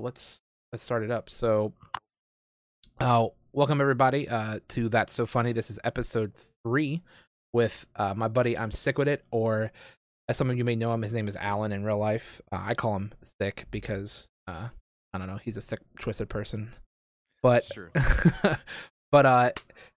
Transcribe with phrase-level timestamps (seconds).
[0.00, 0.42] let's
[0.72, 1.30] let's start it up.
[1.30, 1.72] So,
[3.00, 5.52] uh, welcome everybody uh, to That's So Funny.
[5.52, 6.32] This is episode
[6.64, 7.02] three
[7.52, 8.58] with uh, my buddy.
[8.58, 9.70] I'm sick with it, or
[10.28, 12.40] as some of you may know him, his name is Alan in real life.
[12.50, 14.68] Uh, I call him Sick because uh,
[15.12, 16.72] I don't know, he's a sick, twisted person.
[17.42, 17.70] But
[19.12, 19.52] but uh,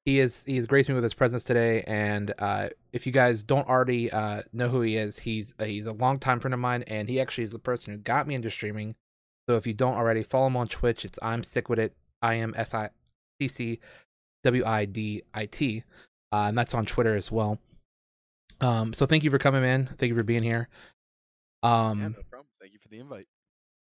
[0.05, 3.67] he is he's graced me with his presence today, and uh, if you guys don't
[3.67, 7.09] already uh know who he is, he's uh, he's a longtime friend of mine, and
[7.09, 8.95] he actually is the person who got me into streaming.
[9.47, 11.95] So if you don't already follow him on Twitch, it's I'm sick with it.
[12.21, 12.89] I am S I
[13.41, 13.79] C C
[14.43, 15.83] W I D I T,
[16.31, 17.59] uh, and that's on Twitter as well.
[18.59, 19.85] Um, so thank you for coming in.
[19.85, 20.67] Thank you for being here.
[21.63, 22.47] Um, yeah, no problem.
[22.59, 23.27] Thank you for the invite.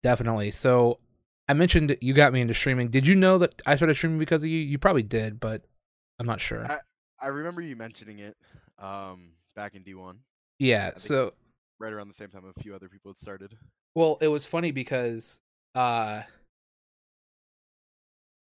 [0.03, 0.51] Definitely.
[0.51, 0.99] So
[1.47, 2.89] I mentioned you got me into streaming.
[2.89, 4.59] Did you know that I started streaming because of you?
[4.59, 5.63] You probably did, but
[6.19, 6.69] I'm not sure.
[6.69, 6.77] I,
[7.19, 8.35] I remember you mentioning it
[8.79, 10.15] um, back in D1.
[10.59, 10.91] Yeah.
[10.95, 11.33] So
[11.79, 13.55] right around the same time a few other people had started.
[13.95, 15.39] Well, it was funny because
[15.75, 16.21] uh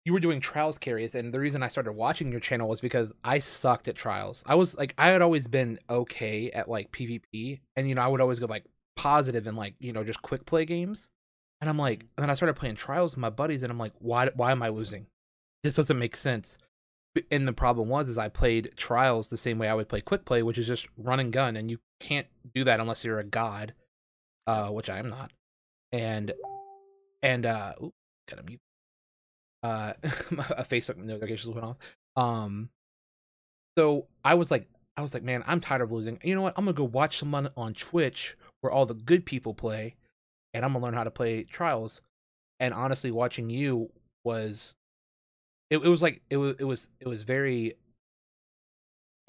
[0.10, 3.14] you were doing trials carries and the reason I started watching your channel was because
[3.24, 4.44] I sucked at trials.
[4.48, 8.08] I was like I had always been okay at like PvP and you know I
[8.08, 11.10] would always go like positive in like, you know, just quick play games.
[11.62, 13.94] And I'm like and then I started playing trials with my buddies and I'm like
[14.00, 15.06] why why am I losing?
[15.64, 16.58] This doesn't make sense.
[17.30, 20.26] And the problem was is I played trials the same way I would play quick
[20.26, 23.24] play, which is just run and gun and you can't do that unless you're a
[23.24, 23.74] god.
[24.48, 25.32] Uh which I am not.
[25.92, 26.34] And
[27.22, 27.94] and uh ooh,
[28.30, 28.60] gotta mute
[29.64, 31.78] uh a Facebook notifications went off.
[32.16, 32.70] Um
[33.78, 34.68] so I was like
[34.98, 36.20] I was like, man, I'm tired of losing.
[36.24, 36.54] You know what?
[36.58, 39.96] I'm gonna go watch someone on Twitch where all the good people play,
[40.54, 42.02] and I'm gonna learn how to play trials.
[42.60, 43.90] And honestly, watching you
[44.26, 44.76] was
[45.70, 47.76] it, it was like it was it was it was very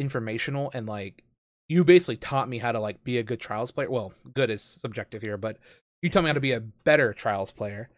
[0.00, 1.22] informational and like
[1.68, 3.88] you basically taught me how to like be a good trials player.
[3.88, 5.58] Well, good is subjective here, but
[6.02, 7.88] you taught me how to be a better trials player.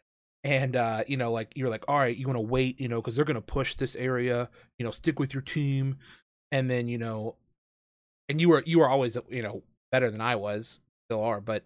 [0.44, 3.00] And uh you know like you're like all right you want to wait you know
[3.00, 5.98] because they're gonna push this area you know stick with your team.
[6.50, 7.36] And then you know
[8.28, 11.64] and you were you were always you know better than i was still are but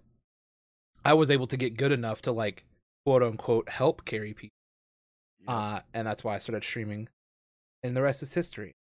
[1.05, 2.65] i was able to get good enough to like
[3.05, 4.57] quote unquote help carry people
[5.47, 5.55] yeah.
[5.55, 7.09] uh and that's why i started streaming.
[7.83, 8.75] And the rest is history.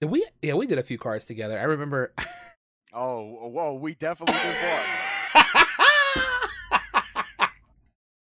[0.00, 1.58] Did we yeah we did a few cards together.
[1.58, 2.12] I remember
[2.92, 5.11] oh whoa we definitely did one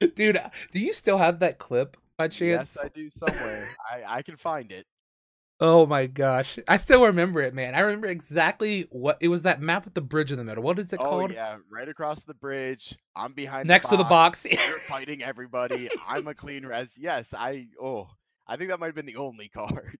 [0.15, 2.77] Dude, uh, do you still have that clip by chance?
[2.77, 3.69] Yes, I do somewhere.
[3.91, 4.87] I I can find it.
[5.63, 6.59] Oh my gosh.
[6.67, 7.75] I still remember it, man.
[7.75, 10.63] I remember exactly what it was that map with the bridge in the middle.
[10.63, 11.33] What is it oh, called?
[11.33, 12.97] yeah, right across the bridge.
[13.15, 14.47] I'm behind next the to the box.
[14.51, 15.91] You're fighting everybody.
[16.09, 16.97] I'm a clean res.
[16.97, 18.09] Yes, I oh,
[18.47, 19.99] I think that might have been the only card.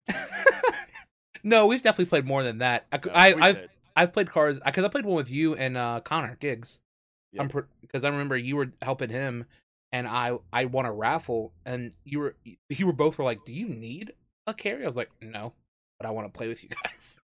[1.45, 2.87] no, we've definitely played more than that.
[2.91, 6.39] I, I have I've played cards because I played one with you and uh Connor
[6.41, 6.81] Gigs.
[7.33, 7.43] Yeah.
[7.43, 7.51] I'm
[7.83, 9.45] because I remember you were helping him
[9.93, 12.37] and I I won a raffle, and you were
[12.69, 14.13] you were both were like, "Do you need
[14.47, 15.55] a carry?" I was like, "No,
[15.99, 17.21] but I want to play with you guys."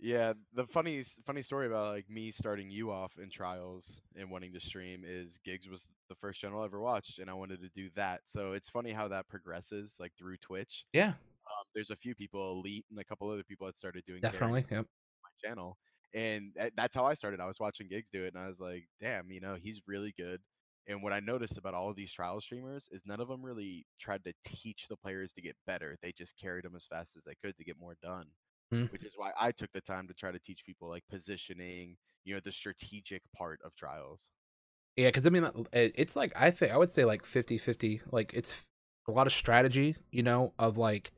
[0.00, 4.52] Yeah, the funny funny story about like me starting you off in trials and wanting
[4.52, 7.70] to stream is Gigs was the first channel I ever watched, and I wanted to
[7.74, 8.20] do that.
[8.26, 10.84] So it's funny how that progresses like through Twitch.
[10.92, 14.20] Yeah, um, there's a few people, Elite, and a couple other people that started doing
[14.20, 14.66] definitely.
[14.70, 14.86] Yep.
[15.22, 15.78] My channel,
[16.12, 17.40] and that's how I started.
[17.40, 20.12] I was watching Gigs do it, and I was like, "Damn, you know, he's really
[20.18, 20.40] good."
[20.86, 23.86] And what I noticed about all of these trial streamers is none of them really
[23.98, 25.96] tried to teach the players to get better.
[26.02, 28.26] They just carried them as fast as they could to get more done.
[28.72, 28.92] Mm.
[28.92, 32.34] Which is why I took the time to try to teach people like positioning, you
[32.34, 34.30] know, the strategic part of trials.
[34.96, 38.02] Yeah, because I mean, it's like I think I would say like 50 50.
[38.10, 38.64] Like it's
[39.08, 41.12] a lot of strategy, you know, of like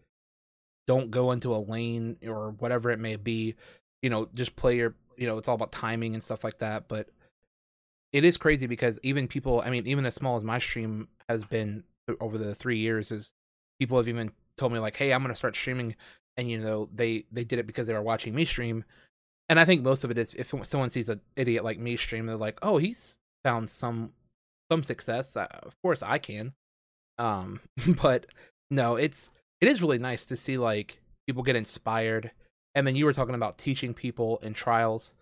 [0.87, 3.54] don't go into a lane or whatever it may be.
[4.03, 6.88] You know, just play your, you know, it's all about timing and stuff like that.
[6.88, 7.09] But
[8.16, 11.44] it is crazy because even people, I mean, even as small as my stream has
[11.44, 11.84] been
[12.19, 13.31] over the three years, is
[13.78, 15.94] people have even told me like, "Hey, I'm gonna start streaming,"
[16.38, 18.84] and you know, they they did it because they were watching me stream.
[19.50, 22.25] And I think most of it is if someone sees an idiot like me stream,
[22.25, 24.15] they're like, "Oh, he's found some
[24.72, 25.37] some success.
[25.37, 26.54] Uh, of course, I can."
[27.19, 27.60] Um,
[28.03, 28.24] but
[28.71, 29.30] no, it's
[29.60, 32.30] it is really nice to see like people get inspired.
[32.74, 35.12] And then you were talking about teaching people in trials.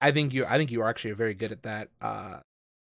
[0.00, 1.88] I think you I think you are actually very good at that.
[2.00, 2.40] Uh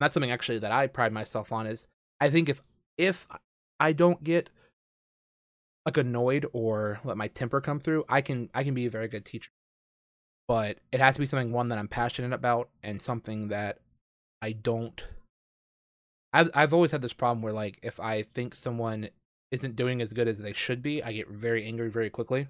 [0.00, 1.86] that's something actually that I pride myself on is
[2.20, 2.62] I think if
[2.98, 3.26] if
[3.80, 4.50] I don't get
[5.84, 9.08] like annoyed or let my temper come through, I can I can be a very
[9.08, 9.50] good teacher.
[10.48, 13.78] But it has to be something one that I'm passionate about and something that
[14.42, 15.02] I don't
[16.32, 19.08] I've I've always had this problem where like if I think someone
[19.50, 22.48] isn't doing as good as they should be, I get very angry very quickly.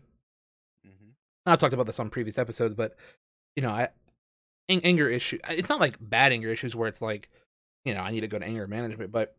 [0.86, 1.10] Mm-hmm.
[1.44, 2.96] I've talked about this on previous episodes, but
[3.54, 3.88] you know, I
[4.68, 5.38] anger issue.
[5.48, 7.30] It's not like bad anger issues where it's like,
[7.84, 9.36] you know, I need to go to anger management, but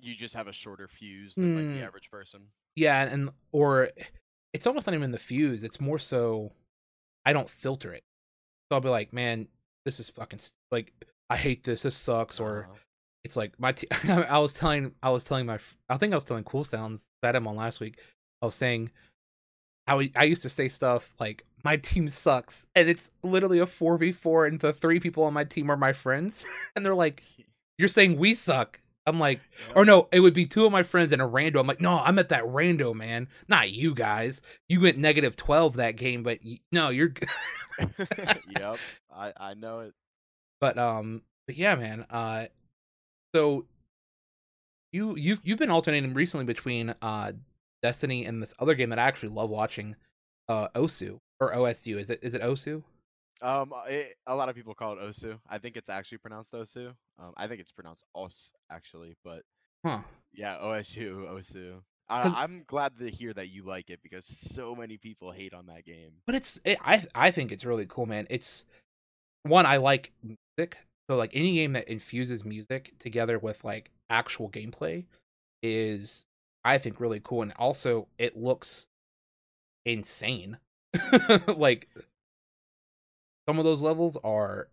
[0.00, 1.78] You just have a shorter fuse than like Mm.
[1.78, 2.48] the average person.
[2.76, 3.90] Yeah, and or
[4.52, 5.62] it's almost not even the fuse.
[5.62, 6.52] It's more so
[7.24, 8.02] I don't filter it.
[8.68, 9.46] So I'll be like, man,
[9.84, 10.92] this is fucking st- like
[11.30, 11.82] I hate this.
[11.82, 12.40] This sucks.
[12.40, 12.74] Or Uh-huh.
[13.24, 13.72] it's like my.
[13.72, 14.94] T- I was telling.
[15.02, 15.58] I was telling my.
[15.88, 18.00] I think I was telling Cool Sounds that I'm on last week.
[18.42, 18.90] I was saying.
[19.86, 23.96] I I used to say stuff like my team sucks, and it's literally a four
[23.96, 26.44] v four, and the three people on my team are my friends,
[26.76, 27.22] and they're like,
[27.78, 29.40] "You're saying we suck." I'm like,
[29.76, 31.60] or no, it would be two of my friends and a rando.
[31.60, 33.28] I'm like, no, I'm at that rando, man.
[33.48, 34.40] Not you guys.
[34.66, 36.38] You went negative 12 that game, but
[36.72, 37.12] no, you're.
[38.58, 38.78] yep,
[39.14, 39.94] I I know it.
[40.60, 42.06] but um, but yeah, man.
[42.08, 42.46] Uh,
[43.34, 43.66] so
[44.92, 47.32] you you've you've been alternating recently between uh
[47.82, 49.96] Destiny and this other game that I actually love watching,
[50.48, 51.98] uh Osu or OSU.
[51.98, 52.82] Is it is it Osu?
[53.42, 55.38] Um, it, a lot of people call it Osu.
[55.48, 56.94] I think it's actually pronounced Osu.
[57.18, 59.42] Um, I think it's pronounced Os actually, but
[59.84, 60.00] Huh.
[60.32, 61.82] yeah, OSU, OSU.
[62.08, 65.66] I, I'm glad to hear that you like it because so many people hate on
[65.66, 66.12] that game.
[66.26, 68.26] But it's it, I I think it's really cool, man.
[68.30, 68.64] It's
[69.42, 70.78] one I like music,
[71.08, 75.04] so like any game that infuses music together with like actual gameplay
[75.62, 76.24] is
[76.64, 78.86] I think really cool, and also it looks
[79.84, 80.58] insane.
[81.56, 81.88] like
[83.48, 84.68] some of those levels are,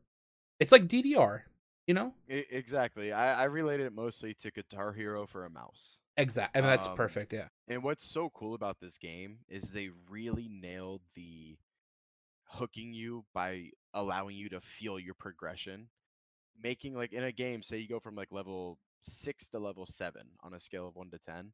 [0.59, 1.41] it's like DDR,
[1.87, 2.13] you know?
[2.27, 3.11] Exactly.
[3.11, 5.99] I, I related it mostly to Guitar Hero for a mouse.
[6.17, 6.59] Exactly.
[6.59, 7.33] I mean, that's Um, perfect.
[7.33, 7.47] Yeah.
[7.67, 11.57] And what's so cool about this game is they really nailed the
[12.45, 15.87] hooking you by allowing you to feel your progression.
[16.61, 20.27] Making like in a game, say you go from like level six to level seven
[20.41, 21.53] on a scale of one to ten,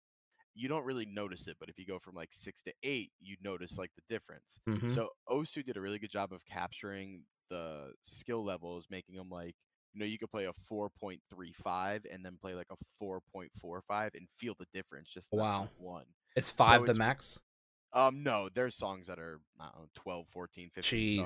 [0.58, 1.56] you don't really notice it.
[1.60, 4.58] But if you go from like six to eight, you notice like the difference.
[4.68, 4.94] Mhm.
[4.94, 9.56] So Osu did a really good job of capturing the skill levels, making them like
[9.94, 14.54] you know you could play a 4.35 and then play like a 4.45 and feel
[14.60, 15.70] the difference just Wow.
[15.78, 16.06] one.
[16.36, 17.40] It's five the it's- max.
[17.94, 21.26] Um no, there's songs that are I don't know, 12, 14, 15 Jeez.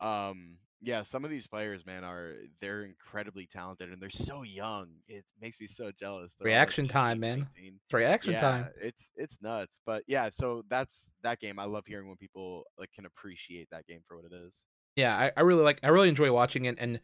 [0.00, 0.30] star.
[0.30, 4.88] Um yeah, some of these players, man, are they're incredibly talented and they're so young.
[5.08, 6.34] It makes me so jealous.
[6.38, 7.48] They're all, like, Reaction time, 18, man.
[7.56, 8.68] It's reaction yeah, time.
[8.80, 9.80] it's it's nuts.
[9.86, 11.58] But yeah, so that's that game.
[11.58, 14.64] I love hearing when people like can appreciate that game for what it is.
[14.96, 17.00] yeah I, I really like i really enjoy watching it and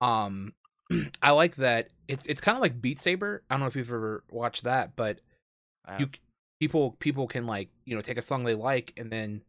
[0.00, 0.52] um
[1.22, 3.88] i like that it's it's kind of like beat saber i don't know if you've
[3.88, 5.20] ever watched that but
[5.98, 6.08] you
[6.60, 9.42] people people can like you know take a song they like and then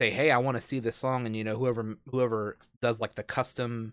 [0.00, 3.14] say hey i want to see this song and you know whoever whoever does like
[3.14, 3.92] the custom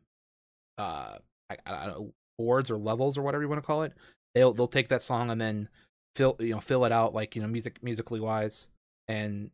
[0.77, 1.17] uh
[1.49, 3.93] i, I don't know boards or levels or whatever you want to call it
[4.35, 5.69] they'll they'll take that song and then
[6.15, 8.67] fill you know fill it out like you know music musically wise
[9.07, 9.49] and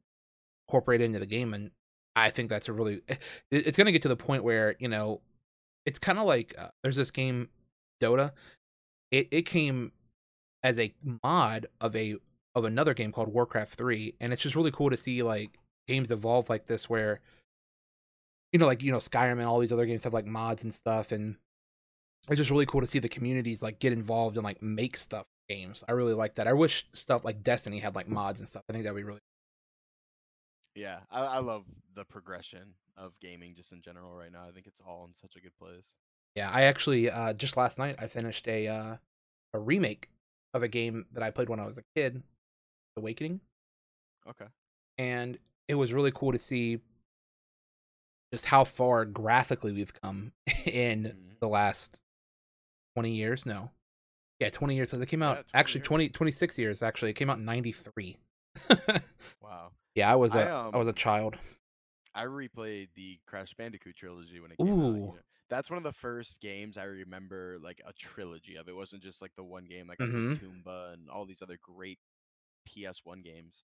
[0.68, 1.72] incorporate it into the game and
[2.16, 3.20] i think that's a really it,
[3.52, 5.22] it's going to get to the point where you know
[5.86, 7.50] it's kind of like uh, there's this game
[8.02, 8.32] dota.
[9.12, 9.92] It it came
[10.64, 12.16] as a mod of a
[12.56, 15.58] of another game called warcraft 3 and it's just really cool to see like
[15.88, 17.22] games evolve like this where
[18.52, 20.74] you know like you know skyrim and all these other games have like mods and
[20.74, 21.36] stuff and
[22.30, 25.26] it's just really cool to see the communities like get involved and like make stuff
[25.50, 28.64] games i really like that i wish stuff like destiny had like mods and stuff
[28.70, 29.20] i think that'd be really
[30.76, 31.66] yeah, I, I love
[31.96, 34.44] the progression of gaming just in general right now.
[34.48, 35.94] I think it's all in such a good place.
[36.36, 38.98] Yeah, I actually uh just last night I finished a uh
[39.54, 40.10] a remake
[40.54, 42.24] of a game that I played when I was a kid,
[42.98, 43.42] Awakening,
[44.28, 44.48] Okay.
[44.98, 46.80] and it was really cool to see
[48.34, 50.32] just how far graphically we've come
[50.66, 51.40] in Mhm.
[51.40, 52.02] the last
[52.96, 53.46] 20 years.
[53.46, 53.72] No.
[54.40, 54.92] Yeah, 20 years.
[54.92, 55.88] 'cause It came out Yeah, 20 actually years.
[55.88, 57.12] 20 26 years actually.
[57.12, 58.18] It came out in 93.
[59.42, 59.72] Wow.
[59.96, 61.38] yeah, I was a I, I was a um, child.
[62.16, 64.74] I replayed the Crash Bandicoot trilogy when it came out.
[64.74, 65.18] you know.
[65.50, 68.68] That's one of the first games I remember like a trilogy of.
[68.68, 70.40] It wasn't just like the one game like Mhm.
[70.40, 72.00] Tomba and all these other great
[72.68, 73.64] PS1 games.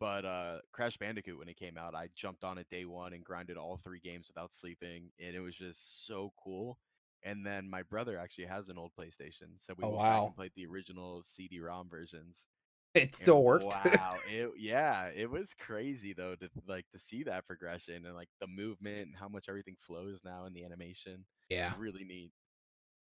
[0.00, 3.22] But uh Crash Bandicoot when it came out, I jumped on it day one and
[3.24, 6.78] grinded all three games without sleeping, and it was just so cool.
[7.22, 10.24] And then my brother actually has an old PlayStation, so we Oh, went back wow.
[10.24, 12.46] and played the original CD-ROM versions.
[12.94, 13.66] It and still worked.
[13.84, 18.30] Wow, it yeah, it was crazy though to like to see that progression and like
[18.40, 21.24] the movement and how much everything flows now in the animation.
[21.50, 21.72] yeah.
[21.78, 22.32] really neat.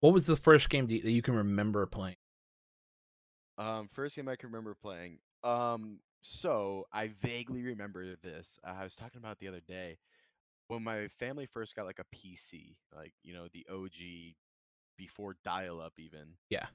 [0.01, 2.17] What was the first game that you can remember playing?
[3.57, 5.19] Um, first game I can remember playing.
[5.43, 8.57] Um, so I vaguely remember this.
[8.65, 9.97] Uh, I was talking about the other day
[10.67, 14.35] when my family first got like a PC, like you know the OG
[14.97, 16.35] before dial-up even.
[16.49, 16.65] Yeah.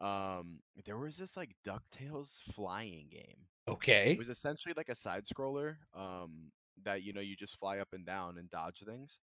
[0.00, 3.46] Um, there was this like Ducktales flying game.
[3.66, 4.12] Okay.
[4.12, 5.76] It was essentially like a side scroller.
[5.94, 6.52] Um,
[6.84, 9.18] that you know you just fly up and down and dodge things.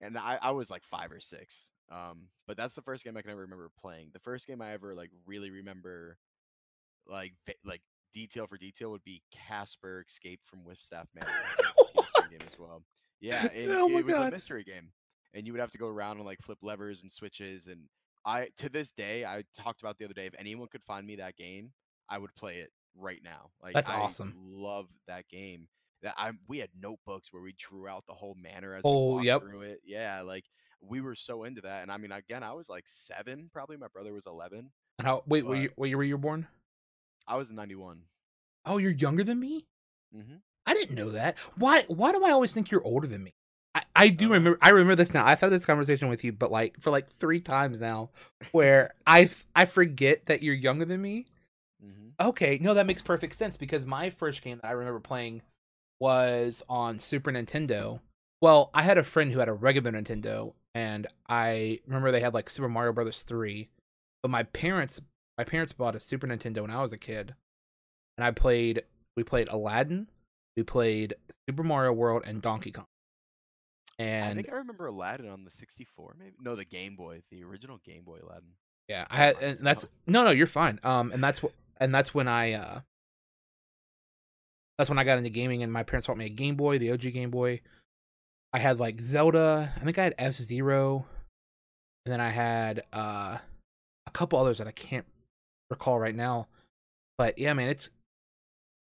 [0.00, 1.70] And I, I was like five or six.
[1.90, 4.10] Um, but that's the first game I can ever remember playing.
[4.12, 6.18] The first game I ever like really remember,
[7.08, 7.32] like
[7.64, 7.80] like
[8.12, 11.26] detail for detail, would be Casper Escape from Whipstaff Manor.
[11.58, 12.82] That was a PS1 game as well.
[13.20, 14.90] Yeah, and Oh it was a mystery game,
[15.34, 17.66] and you would have to go around and like flip levers and switches.
[17.66, 17.80] And
[18.24, 20.26] I, to this day, I talked about the other day.
[20.26, 21.72] If anyone could find me that game,
[22.10, 23.50] I would play it right now.
[23.62, 24.34] Like That's I awesome.
[24.36, 25.68] Love that game.
[26.02, 29.12] That I we had notebooks where we drew out the whole manor as Oh, we
[29.12, 29.40] walked yep.
[29.42, 29.80] through it.
[29.84, 30.44] Yeah, like
[30.82, 31.82] we were so into that.
[31.82, 33.78] And I mean, again, I was like seven, probably.
[33.78, 34.70] My brother was eleven.
[34.98, 35.22] And How?
[35.26, 36.46] Wait, were you, were you born?
[37.28, 38.02] I was in ninety one.
[38.64, 39.66] Oh, you're younger than me.
[40.16, 40.36] Mm-hmm.
[40.66, 41.36] I didn't know that.
[41.56, 41.84] Why?
[41.88, 43.32] Why do I always think you're older than me?
[43.74, 44.58] I, I do Uh, remember.
[44.60, 45.26] I remember this now.
[45.26, 48.10] I've had this conversation with you, but like for like three times now,
[48.52, 51.26] where I I forget that you're younger than me.
[51.84, 52.28] Mm-hmm.
[52.28, 55.42] Okay, no, that makes perfect sense because my first game that I remember playing
[56.00, 58.00] was on Super Nintendo.
[58.40, 62.34] Well, I had a friend who had a regular Nintendo, and I remember they had
[62.34, 63.68] like Super Mario Brothers three.
[64.22, 65.00] But my parents,
[65.38, 67.34] my parents bought a Super Nintendo when I was a kid,
[68.16, 68.82] and I played.
[69.16, 70.08] We played Aladdin,
[70.56, 71.14] we played
[71.48, 72.86] Super Mario World, and Donkey Kong.
[73.98, 76.34] And I think I remember Aladdin on the sixty four, maybe.
[76.40, 78.50] No, the Game Boy, the original Game Boy Aladdin.
[78.88, 80.80] Yeah, I had, and that's no, no, you're fine.
[80.84, 82.80] Um, and that's what, and that's when I, uh,
[84.78, 86.92] that's when I got into gaming, and my parents bought me a Game Boy, the
[86.92, 87.60] OG Game Boy.
[88.52, 89.72] I had like Zelda.
[89.76, 91.06] I think I had F Zero,
[92.04, 93.38] and then I had uh,
[94.06, 95.06] a couple others that I can't
[95.70, 96.48] recall right now.
[97.18, 97.90] But yeah, man, it's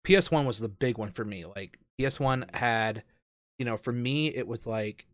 [0.05, 1.45] PS One was the big one for me.
[1.45, 3.03] Like PS One had,
[3.59, 5.07] you know, for me it was like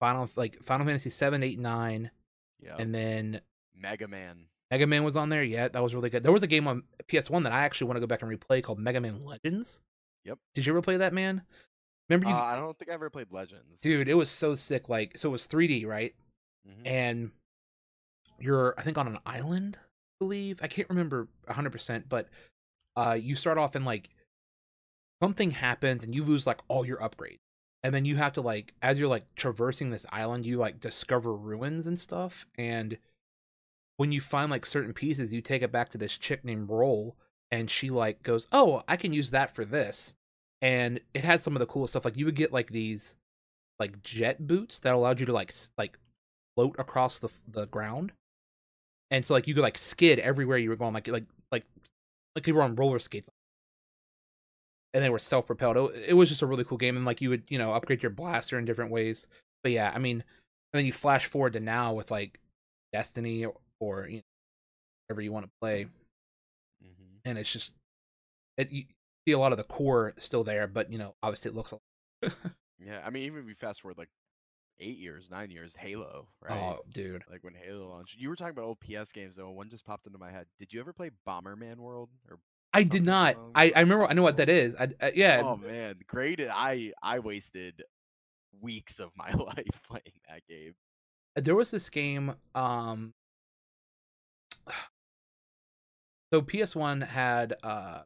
[0.00, 2.10] Final like Final Fantasy seven, eight, nine,
[2.62, 2.76] Yeah.
[2.78, 3.40] and then
[3.74, 4.46] Mega Man.
[4.70, 5.42] Mega Man was on there.
[5.42, 6.22] Yeah, that was really good.
[6.22, 8.62] There was a game on PS1 that I actually want to go back and replay
[8.62, 9.80] called Mega Man Legends.
[10.24, 10.38] Yep.
[10.54, 11.42] Did you ever play that, man?
[12.08, 13.80] Remember you, Uh, I don't think I ever played Legends.
[13.80, 14.08] dude?
[14.08, 14.88] It was so sick.
[14.88, 16.14] Like, so it was 3D, right?
[16.68, 16.86] Mhm.
[16.86, 17.30] And
[18.38, 19.78] you're, I think, on an island.
[20.20, 22.28] Believe I can't remember 100, percent but
[22.94, 24.10] uh, you start off and like
[25.22, 27.38] something happens and you lose like all your upgrades,
[27.82, 31.34] and then you have to like as you're like traversing this island, you like discover
[31.34, 32.98] ruins and stuff, and
[33.96, 37.16] when you find like certain pieces, you take it back to this chick named Roll,
[37.50, 40.14] and she like goes, "Oh, I can use that for this,"
[40.60, 42.04] and it had some of the coolest stuff.
[42.04, 43.14] Like you would get like these
[43.78, 45.98] like jet boots that allowed you to like like
[46.56, 48.12] float across the the ground,
[49.10, 51.64] and so like you could like skid everywhere you were going, like like like
[52.36, 53.28] like you were on roller skates.
[54.92, 55.76] And they were self propelled.
[55.94, 58.02] It, it was just a really cool game, and like you would, you know, upgrade
[58.02, 59.26] your blaster in different ways.
[59.62, 62.40] But yeah, I mean, and then you flash forward to now with like
[62.92, 64.22] Destiny or, or you know,
[65.06, 65.86] whatever you want to play,
[66.84, 67.20] Mhm.
[67.24, 67.72] and it's just
[68.56, 68.84] it you
[69.28, 71.72] see a lot of the core still there, but you know, obviously it looks.
[71.72, 71.78] A,
[72.84, 74.08] Yeah, I mean, even if we fast forward like
[74.80, 76.76] eight years, nine years, Halo, right?
[76.78, 78.18] Oh, dude, Like when Halo launched.
[78.18, 79.50] You were talking about old PS games though.
[79.50, 80.46] One just popped into my head.
[80.58, 82.08] Did you ever play Bomberman World?
[82.28, 82.38] Or
[82.72, 83.36] I did not.
[83.54, 84.06] I I remember.
[84.06, 84.74] I know what that is.
[84.76, 85.42] I, I yeah.
[85.44, 86.40] Oh man, great!
[86.40, 87.82] I I wasted
[88.60, 90.74] weeks of my life playing that game.
[91.36, 93.12] there was this game um
[96.32, 98.02] so ps1 had uh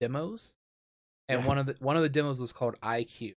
[0.00, 0.54] demos
[1.28, 1.46] and Yeah.
[1.46, 3.34] one of the one of the demos was called iq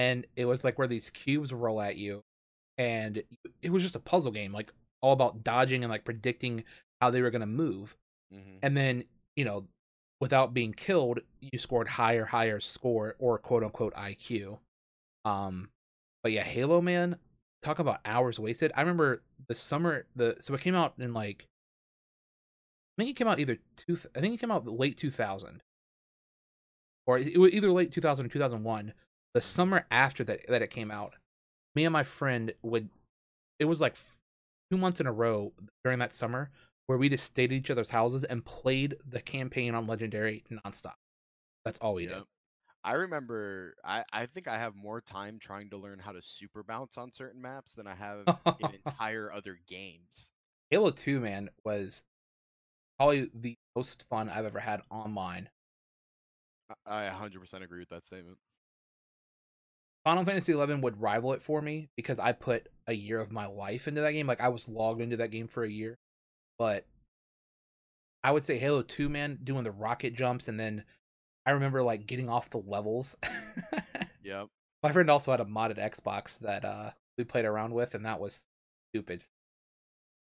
[0.00, 2.22] and it was like where these cubes roll at you
[2.78, 3.22] and
[3.60, 6.64] it was just a puzzle game like all about dodging and like predicting
[7.02, 7.96] how they were going to move
[8.32, 9.04] hmm and then
[9.36, 9.64] you know
[10.20, 14.58] without being killed you scored higher higher score or quote unquote iq
[15.24, 15.68] um
[16.22, 17.16] but yeah halo man
[17.62, 18.72] talk about hours wasted.
[18.74, 21.46] I remember the summer the so it came out in like
[22.96, 25.62] i think it came out either two i think it came out late 2000
[27.06, 28.92] or it was either late 2000 or 2001
[29.34, 31.14] the summer after that that it came out
[31.74, 32.88] me and my friend would
[33.58, 33.96] it was like
[34.70, 35.52] two months in a row
[35.84, 36.50] during that summer
[36.86, 40.94] where we just stayed at each other's houses and played the campaign on legendary nonstop
[41.64, 42.22] that's all we did
[42.82, 43.74] I remember.
[43.84, 47.12] I I think I have more time trying to learn how to super bounce on
[47.12, 48.20] certain maps than I have
[48.58, 50.30] in entire other games.
[50.70, 52.04] Halo 2, man, was
[52.96, 55.50] probably the most fun I've ever had online.
[56.86, 58.38] I I 100% agree with that statement.
[60.04, 63.46] Final Fantasy 11 would rival it for me because I put a year of my
[63.46, 64.26] life into that game.
[64.26, 65.98] Like I was logged into that game for a year.
[66.58, 66.86] But
[68.22, 70.84] I would say Halo 2, man, doing the rocket jumps and then
[71.46, 73.16] I remember like getting off the levels.
[74.22, 74.48] Yep.
[74.82, 78.20] my friend also had a modded Xbox that uh we played around with and that
[78.20, 78.44] was
[78.92, 79.24] stupid.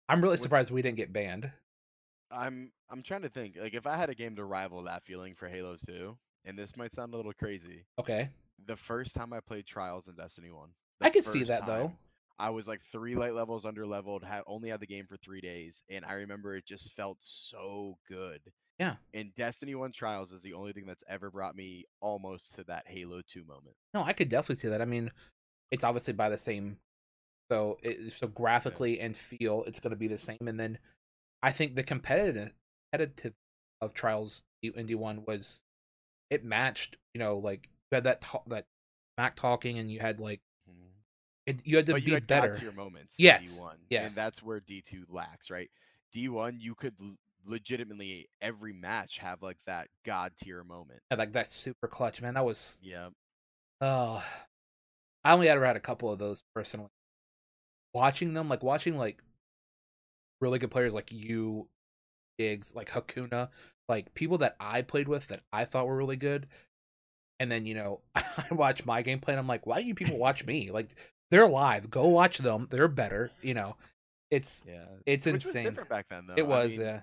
[0.08, 1.50] I'm really What's- surprised we didn't get banned.
[2.30, 3.56] I'm I'm trying to think.
[3.60, 6.76] Like if I had a game to rival that feeling for Halo 2, and this
[6.76, 8.28] might sound a little crazy, Okay.
[8.67, 10.69] The first time I played Trials in Destiny 1.
[11.00, 11.93] I could see that, though.
[12.38, 15.43] I was like three light levels under leveled, had only had the game for three
[15.43, 18.40] days, and I remember it just felt so good.
[18.79, 18.95] Yeah.
[19.12, 22.85] And Destiny 1 Trials is the only thing that's ever brought me almost to that
[22.87, 23.76] Halo 2 moment.
[23.93, 24.81] No, I could definitely see that.
[24.81, 25.11] I mean,
[25.71, 26.79] it's obviously by the same,
[27.50, 30.38] so it, so graphically and feel, it's going to be the same.
[30.47, 30.79] And then
[31.43, 32.52] I think the competitive
[32.90, 33.35] competitive
[33.83, 35.62] of Trials in D one was
[36.31, 36.97] it matched.
[37.12, 38.66] You know, like you had that ta- that
[39.18, 40.88] Mac talking, and you had like mm-hmm.
[41.47, 42.54] it, you had to But be you had better.
[42.54, 43.14] Tier moments.
[43.18, 44.06] Yes, D1, yes.
[44.06, 45.70] And that's where D2 lacks, right?
[46.14, 46.94] D1, you could
[47.47, 51.00] legitimately every match have like that God tier moment.
[51.11, 52.35] Had, like that super clutch, man.
[52.35, 53.09] That was Yeah.
[53.80, 54.23] Oh,
[55.25, 56.90] I only ever had a couple of those personally.
[57.94, 59.23] Watching them, like watching like
[60.40, 61.68] really good players like you,
[62.38, 63.49] Gigs, like Hakuna,
[63.88, 66.47] like people that I played with that I thought were really good.
[67.40, 70.18] And then, you know, I watch my gameplay and I'm like, why do you people
[70.18, 70.70] watch me?
[70.70, 70.94] Like
[71.32, 71.90] they're live.
[71.90, 72.68] Go watch them.
[72.70, 73.32] They're better.
[73.42, 73.76] You know,
[74.30, 74.85] it's Yeah.
[75.06, 75.64] it's Which was insane.
[75.64, 76.35] different back then, though.
[76.37, 77.00] It I was, mean, yeah.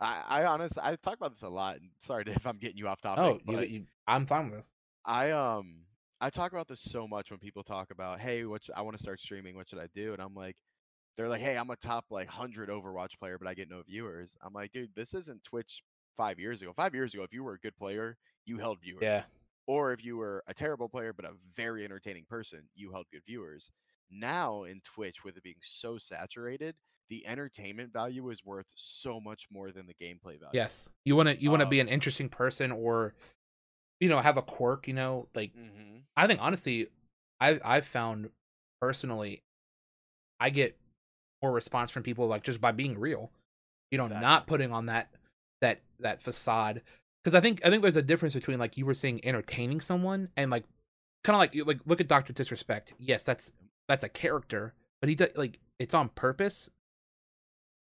[0.00, 1.78] I, I honestly, I talk about this a lot.
[2.00, 3.24] Sorry if I'm getting you off topic.
[3.24, 4.72] Oh, but you, you, I'm fine with this.
[5.04, 5.80] I um
[6.20, 8.96] I talk about this so much when people talk about, hey, what should, I want
[8.96, 9.56] to start streaming.
[9.56, 10.12] What should I do?
[10.12, 10.54] And I'm like,
[11.16, 14.34] they're like, hey, I'm a top like hundred Overwatch player, but I get no viewers.
[14.40, 15.82] I'm like, dude, this isn't Twitch
[16.16, 16.72] five years ago.
[16.76, 19.02] Five years ago, if you were a good player, you held viewers.
[19.02, 19.22] Yeah.
[19.66, 23.24] Or if you were a terrible player but a very entertaining person, you held good
[23.26, 23.70] viewers.
[24.10, 26.76] Now in Twitch, with it being so saturated,
[27.08, 30.52] the entertainment value is worth so much more than the gameplay value.
[30.52, 30.90] Yes.
[31.04, 33.14] You want to you want to be Um, an interesting person or
[34.00, 36.88] you know, have a quirk, you know, like hmm I think honestly,
[37.40, 38.30] I I've found
[38.80, 39.42] personally,
[40.40, 40.76] I get
[41.42, 43.32] more response from people like just by being real,
[43.90, 45.10] you know, not putting on that
[45.62, 46.82] that that facade.
[47.22, 50.28] Because I think I think there's a difference between like you were saying entertaining someone
[50.36, 50.64] and like
[51.24, 52.94] kind of like like look at Doctor Disrespect.
[52.98, 53.52] Yes, that's
[53.88, 56.70] that's a character, but he does like it's on purpose.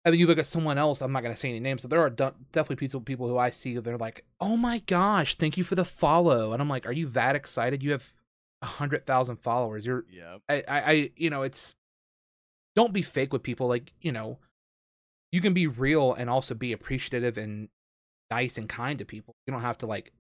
[0.05, 1.03] And then you look at someone else.
[1.03, 3.51] I'm not gonna say any names, but there are de- definitely people people who I
[3.51, 3.77] see.
[3.77, 7.09] They're like, "Oh my gosh, thank you for the follow," and I'm like, "Are you
[7.09, 7.83] that excited?
[7.83, 8.15] You have
[8.63, 9.85] a hundred thousand followers.
[9.85, 11.75] You're yeah, I, I, I, you know, it's
[12.75, 13.67] don't be fake with people.
[13.67, 14.39] Like, you know,
[15.33, 17.69] you can be real and also be appreciative and
[18.31, 19.35] nice and kind to people.
[19.47, 20.13] You don't have to like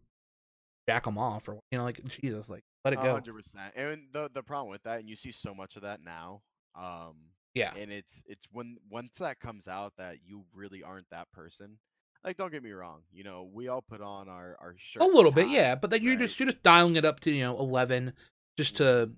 [0.88, 3.10] jack them off or you know, like Jesus, like let it go.
[3.10, 3.74] hundred percent.
[3.76, 6.42] And the the problem with that, and you see so much of that now.
[6.74, 7.14] Um,
[7.54, 11.78] Yeah, and it's it's when once that comes out that you really aren't that person.
[12.24, 13.02] Like, don't get me wrong.
[13.12, 15.02] You know, we all put on our our shirt.
[15.02, 15.74] a little bit, yeah.
[15.76, 18.14] But then you're just you're just dialing it up to you know eleven,
[18.56, 19.10] just to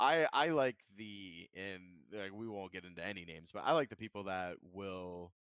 [0.00, 3.88] I I like the and like we won't get into any names, but I like
[3.88, 5.32] the people that will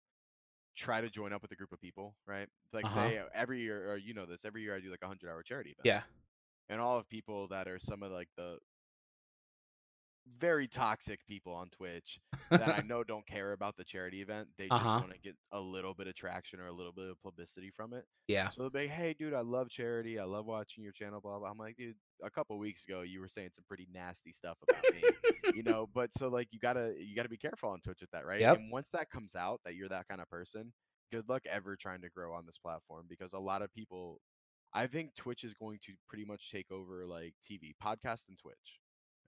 [0.77, 2.47] try to join up with a group of people, right?
[2.73, 3.11] Like Uh-huh.
[3.11, 5.43] say every year, or you know this, every year I do like a hundred hour
[5.43, 5.91] charity event.
[5.91, 6.03] yeah,
[6.69, 8.59] and all of people that are some of like the
[10.39, 12.19] very toxic people on Twitch
[12.51, 14.47] that I know don't care about the charity event.
[14.57, 14.99] They just Uh-huh.
[14.99, 17.93] want to get a little bit of traction or a little bit of publicity from
[17.93, 18.05] it.
[18.27, 20.19] yeah, So they'll be, hey, dude, I love charity.
[20.19, 21.49] I love watching your channel, blah, blah.
[21.49, 24.83] I'm like, dude, a couple weeks ago, you were saying some pretty nasty stuff about
[24.93, 25.03] me,
[25.55, 25.87] you know?
[25.93, 28.41] But so, like, you gotta, you gotta be careful on Twitch with that, right?
[28.41, 28.57] Yep.
[28.57, 30.71] And once that comes out that you're that kind of person,
[31.11, 34.19] good luck ever trying to grow on this platform because a lot of people,
[34.73, 38.79] I think Twitch is going to pretty much take over like TV, podcast, and Twitch.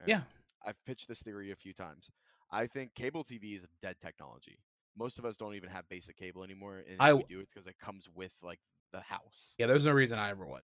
[0.02, 0.10] right?
[0.10, 0.22] yeah,
[0.66, 2.10] I've pitched this theory a few times.
[2.52, 4.60] I think cable TV is a dead technology.
[4.98, 7.54] Most of us don't even have basic cable anymore, and if I we do, it's
[7.54, 8.60] because it comes with like
[8.92, 9.56] the house.
[9.60, 9.68] yeah.
[9.68, 10.62] There's no reason I ever would.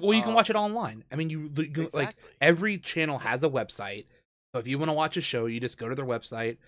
[0.00, 1.04] Well, you can Uh, watch it online.
[1.12, 4.06] I mean, you, you can- like every channel has a website.
[4.54, 6.58] So if you want to watch a show, you just go to their website,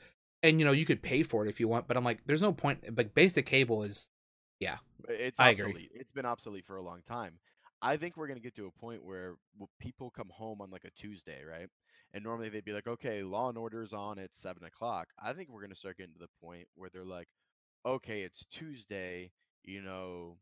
[0.43, 1.87] and you know you could pay for it if you want.
[1.87, 2.97] But I'm like, there's no point.
[2.97, 4.11] Like basic cable is,
[4.61, 5.67] yeah, It's I agree.
[5.67, 5.91] obsolete.
[5.95, 7.39] It's been obsolete for a long time.
[7.81, 9.37] I think we're gonna get to a point where
[9.79, 11.69] people come home on like a Tuesday, right?
[12.17, 15.51] And normally they'd be like, "Okay, Law and Order's on at seven o'clock." I think
[15.51, 17.29] we're gonna start getting to the point where they're like,
[17.85, 19.33] "Okay, it's Tuesday.
[19.65, 20.39] You know,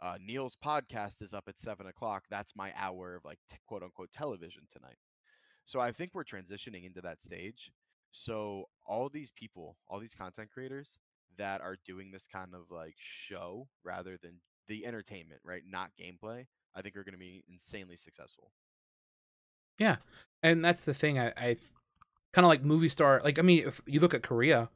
[0.00, 2.26] uh, Neil's podcast is up at seven o'clock.
[2.28, 4.98] That's my hour of like t- quote unquote television tonight."
[5.64, 7.72] So I think we're transitioning into that stage.
[8.10, 10.98] So all these people, all these content creators
[11.38, 15.62] that are doing this kind of like show rather than the entertainment, right?
[15.66, 18.52] Not gameplay, I think are going to be insanely successful.
[19.78, 19.96] Yeah.
[20.42, 21.18] And that's the thing.
[21.18, 21.56] I, I
[22.32, 23.20] kind of like movie star.
[23.24, 24.68] Like I mean, if you look at Korea,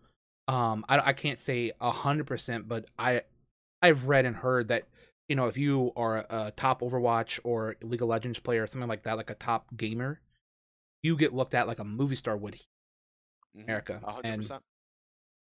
[0.49, 3.23] um, I I can't say a hundred percent, but I
[3.83, 4.89] I've read and heard that
[5.29, 8.89] you know if you are a top Overwatch or League of Legends player or something
[8.89, 10.21] like that, like a top gamer,
[11.03, 12.59] you get looked at like a movie star would
[13.55, 14.01] Mhm, America.
[14.03, 14.63] a hundred And percent.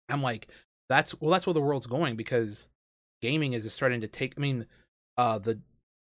[0.09, 0.48] I'm like,
[0.88, 2.68] that's well, that's where the world's going because
[3.20, 4.35] gaming is starting to take.
[4.37, 4.66] I mean,
[5.16, 5.59] uh, the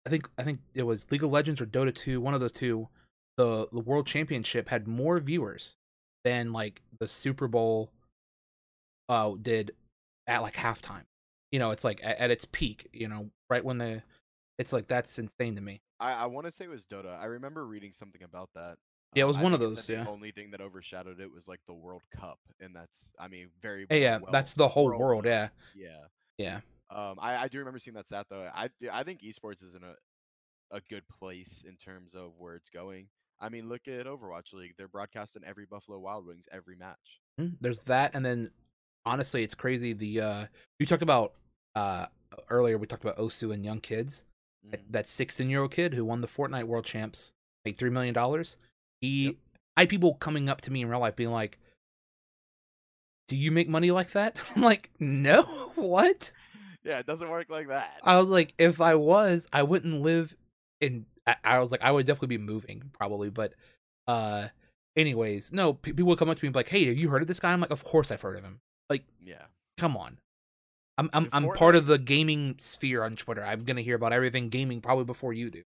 [0.06, 2.52] I think I think it was League of Legends or Dota 2, one of those
[2.52, 2.88] two.
[3.36, 5.76] The the World Championship had more viewers
[6.24, 7.90] than like the Super Bowl
[9.08, 9.72] uh did
[10.26, 11.04] at like halftime.
[11.52, 14.02] You know, it's like at, at its peak, you know, right when the
[14.58, 15.80] it's like that's insane to me.
[16.00, 17.18] I, I want to say it was Dota.
[17.18, 18.76] I remember reading something about that.
[19.14, 20.04] Yeah, it Um, was I one of those, yeah.
[20.04, 23.48] The only thing that overshadowed it was like the World Cup, and that's I mean
[23.62, 23.86] very.
[23.88, 25.48] Hey, yeah, well- that's the whole world world, yeah.
[25.74, 25.98] Yeah.
[26.38, 26.60] Yeah.
[26.90, 28.48] Um, I, I do remember seeing that stat though.
[28.54, 29.94] I I think esports is in a
[30.76, 33.06] a good place in terms of where it's going.
[33.40, 34.74] I mean, look at Overwatch League.
[34.78, 37.20] They're broadcasting every Buffalo Wild Wings every match.
[37.40, 38.50] Mm, There's that, and then
[39.04, 39.92] honestly, it's crazy.
[39.92, 40.46] The uh
[40.78, 41.34] you talked about
[41.74, 42.06] uh
[42.50, 42.78] earlier.
[42.78, 44.24] We talked about Osu and young kids.
[44.70, 44.92] That- Mhm.
[44.92, 47.32] That 16 year old kid who won the Fortnite World Champs,
[47.64, 48.56] made three million dollars.
[49.00, 49.34] He, Yep.
[49.76, 51.58] I had people coming up to me in real life being like,
[53.28, 55.42] "Do you make money like that?" I'm like, "No,
[55.76, 56.32] what?"
[56.84, 58.00] Yeah, it doesn't work like that.
[58.04, 60.36] I was like, if I was, I wouldn't live
[60.80, 61.06] in.
[61.26, 63.52] I, I was like, I would definitely be moving probably, but
[64.06, 64.48] uh,
[64.96, 65.74] anyways, no.
[65.74, 67.40] People would come up to me and be like, "Hey, have you heard of this
[67.40, 69.46] guy?" I'm like, "Of course I've heard of him." Like, yeah.
[69.76, 70.18] come on.
[70.98, 73.44] I'm I'm I'm part of the gaming sphere on Twitter.
[73.44, 75.62] I'm gonna hear about everything gaming probably before you do.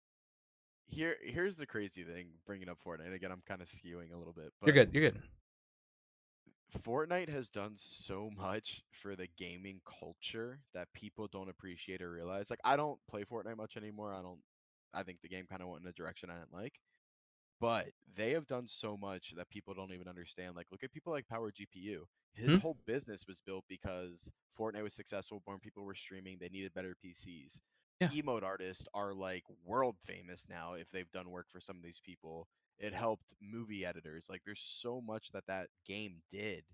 [0.87, 2.29] Here here's the crazy thing.
[2.47, 4.51] Bringing up Fortnite again, I'm kind of skewing a little bit.
[4.59, 4.93] But You're good.
[4.93, 5.21] You're good.
[6.83, 12.49] Fortnite has done so much for the gaming culture that people don't appreciate or realize.
[12.49, 14.13] Like I don't play Fortnite much anymore.
[14.13, 14.39] I don't
[14.93, 16.79] I think the game kind of went in a direction I didn't like.
[17.59, 20.55] But they have done so much that people don't even understand.
[20.55, 22.05] Like look at people like Power GPU.
[22.33, 22.57] His Hmm?
[22.57, 26.95] whole business was built because Fortnite was successful, more people were streaming, they needed better
[26.95, 27.59] PCs.
[27.99, 28.11] Yeah.
[28.11, 31.99] Emote artists are like world famous now if they've done work for some of these
[31.99, 32.47] people.
[32.77, 34.27] It helped movie editors.
[34.29, 36.65] Like there's so much that that game did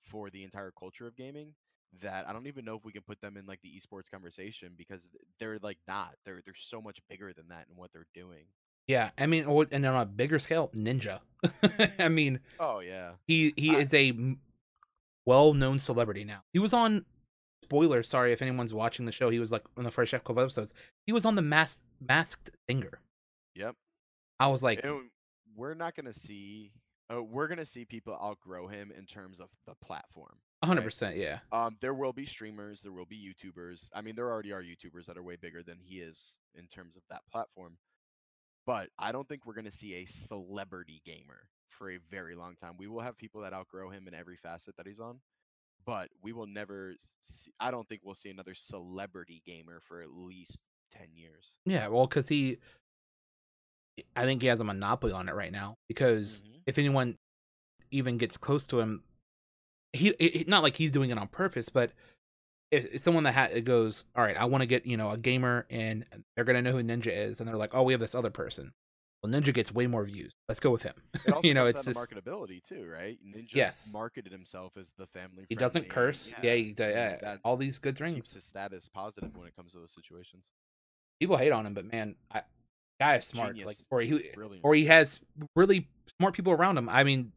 [0.00, 1.54] for the entire culture of gaming
[2.00, 4.72] that I don't even know if we can put them in like the esports conversation
[4.76, 6.14] because they're like not.
[6.24, 8.44] They're they're so much bigger than that and what they're doing.
[8.88, 11.20] Yeah, I mean, and on a bigger scale, Ninja.
[11.98, 13.12] I mean, Oh yeah.
[13.26, 14.12] he he I- is a
[15.26, 16.42] well-known celebrity now.
[16.52, 17.04] He was on.
[17.64, 19.30] Spoiler, sorry if anyone's watching the show.
[19.30, 20.74] He was like on the first couple episodes.
[21.06, 23.00] He was on the Mas- Masked Singer.
[23.54, 23.76] Yep.
[24.40, 25.08] I was like, and
[25.56, 26.72] we're not gonna see.
[27.12, 30.34] Uh, we're gonna see people outgrow him in terms of the platform.
[30.62, 30.82] 100.
[30.82, 33.88] percent Yeah, Um, there will be streamers, there will be YouTubers.
[33.94, 36.96] I mean, there already are YouTubers that are way bigger than he is in terms
[36.96, 37.76] of that platform.
[38.64, 42.54] But I don't think we're going to see a celebrity gamer for a very long
[42.54, 42.74] time.
[42.78, 45.20] We will have people that outgrow him in every facet that he's on,
[45.84, 46.94] but we will never.
[47.24, 50.58] See, I don't think we'll see another celebrity gamer for at least
[50.92, 51.56] ten years.
[51.64, 51.88] yeah.
[51.88, 52.58] Well, because he,
[54.14, 55.74] I think he has a monopoly on it right now.
[55.88, 56.60] Because Mhm.
[56.66, 57.16] if anyone
[57.90, 59.02] even gets close to him,
[59.92, 61.92] he it, not like he's doing it on purpose, but
[62.70, 65.66] if, someone that ha- goes, all right, I want to get you know a gamer,
[65.70, 68.30] and they're gonna know who Ninja is, and they're like, oh, we have this other
[68.30, 68.72] person.
[69.22, 70.32] Well, Ninja gets way more views.
[70.48, 70.94] Let's go with him.
[71.44, 73.18] You know, it's just marketability too, right?
[73.24, 73.90] Ninja Yes.
[73.92, 75.44] marketed himself as the family.
[75.48, 76.32] he doesn't curse.
[76.42, 78.32] Yeah, he, and yeah, all these good things.
[78.34, 80.44] his status positive when it comes to those situations.
[81.20, 82.42] People hate on him, but man, I,
[83.00, 83.56] guy is smart.
[83.64, 84.64] Like, or he Brilliant.
[84.64, 85.20] or he has
[85.54, 86.88] really smart people around him.
[86.88, 87.32] I mean,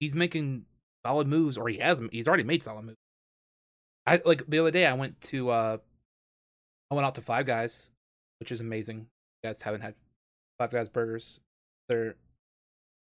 [0.00, 0.66] he's making
[1.06, 2.00] solid moves, or he has.
[2.10, 2.98] He's already made solid moves.
[4.06, 4.86] I like the other day.
[4.86, 5.50] I went to.
[5.50, 5.76] uh
[6.90, 7.90] I went out to Five Guys,
[8.40, 8.98] which is amazing.
[9.42, 9.94] You guys haven't had
[10.58, 11.40] Five Guys burgers.
[11.88, 12.16] They're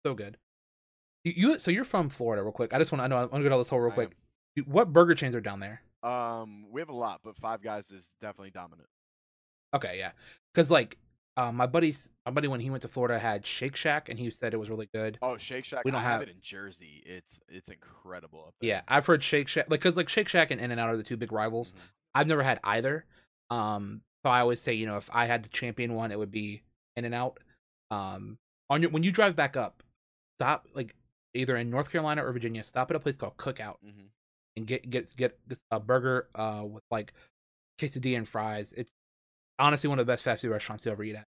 [0.05, 0.37] so good.
[1.23, 2.73] You, you so you're from Florida, real quick.
[2.73, 4.11] I just want to know I want to go down this whole real I quick.
[4.55, 5.81] You- What burger chains are down there?
[6.03, 8.87] Um, we have a lot, but Five Guys is definitely dominant.
[9.73, 10.11] Okay, yeah,
[10.53, 10.97] because like
[11.37, 14.29] um, my buddy's my buddy when he went to Florida had Shake Shack, and he
[14.31, 15.17] said it was really good.
[15.21, 15.85] Oh, Shake Shack.
[15.85, 17.03] We don't have have- it in Jersey.
[17.05, 18.67] It's it's incredible up there.
[18.69, 20.97] Yeah, I've heard Shake Shack like because like Shake Shack and In and Out are
[20.97, 21.71] the two big rivals.
[21.73, 21.75] Mhm.
[22.15, 23.05] I've never had either.
[23.49, 26.31] Um, so I always say you know if I had to champion one, it would
[26.31, 26.63] be
[26.95, 27.39] In and Out.
[27.89, 28.37] Um,
[28.69, 29.83] on your when you drive back up,
[30.39, 30.95] stop like
[31.33, 32.63] either in North Carolina or Virginia.
[32.63, 34.09] Stop at a place called Cookout Mhm.
[34.57, 35.39] and get get get
[35.71, 37.13] a burger uh with like
[37.79, 38.73] quesadilla and fries.
[38.73, 38.93] It's
[39.59, 41.25] honestly one of the best fast food restaurants to ever eat at.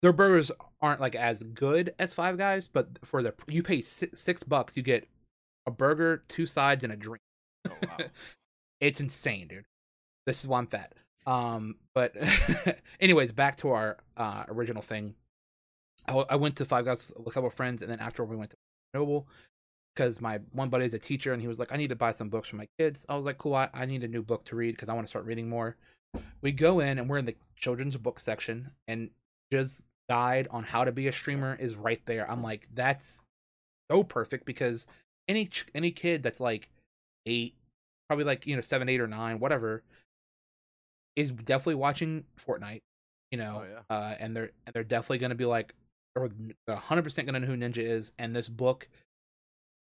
[0.00, 4.20] Their burgers aren't like as good as Five Guys, but for the you pay six,
[4.20, 5.08] six bucks, you get
[5.66, 7.20] a burger, two sides, and a drink.
[7.68, 8.06] Oh, wow.
[8.80, 9.64] it's insane, dude.
[10.26, 10.94] This is why I'm fat.
[11.26, 12.14] Um, but
[13.00, 15.14] anyways, back to our uh original thing.
[16.06, 18.24] I, w- I went to Five Guys with a couple of friends, and then after
[18.24, 18.56] we went to
[18.94, 19.26] Noble
[19.94, 22.12] because my one buddy is a teacher, and he was like, "I need to buy
[22.12, 24.44] some books for my kids." I was like, "Cool, I, I need a new book
[24.46, 25.76] to read because I want to start reading more."
[26.40, 29.10] We go in, and we're in the children's book section, and
[29.52, 32.30] just guide on how to be a streamer is right there.
[32.30, 33.22] I'm like, that's
[33.90, 34.86] so perfect because
[35.28, 36.68] any ch- any kid that's like
[37.26, 37.54] eight,
[38.08, 39.82] probably like you know seven, eight, or nine, whatever,
[41.16, 42.80] is definitely watching Fortnite.
[43.32, 43.94] You know, Oh, yeah.
[43.96, 45.74] uh, and they're and they're definitely gonna be like,
[46.16, 46.30] or
[46.66, 48.88] 100 percent gonna know who Ninja is, and this book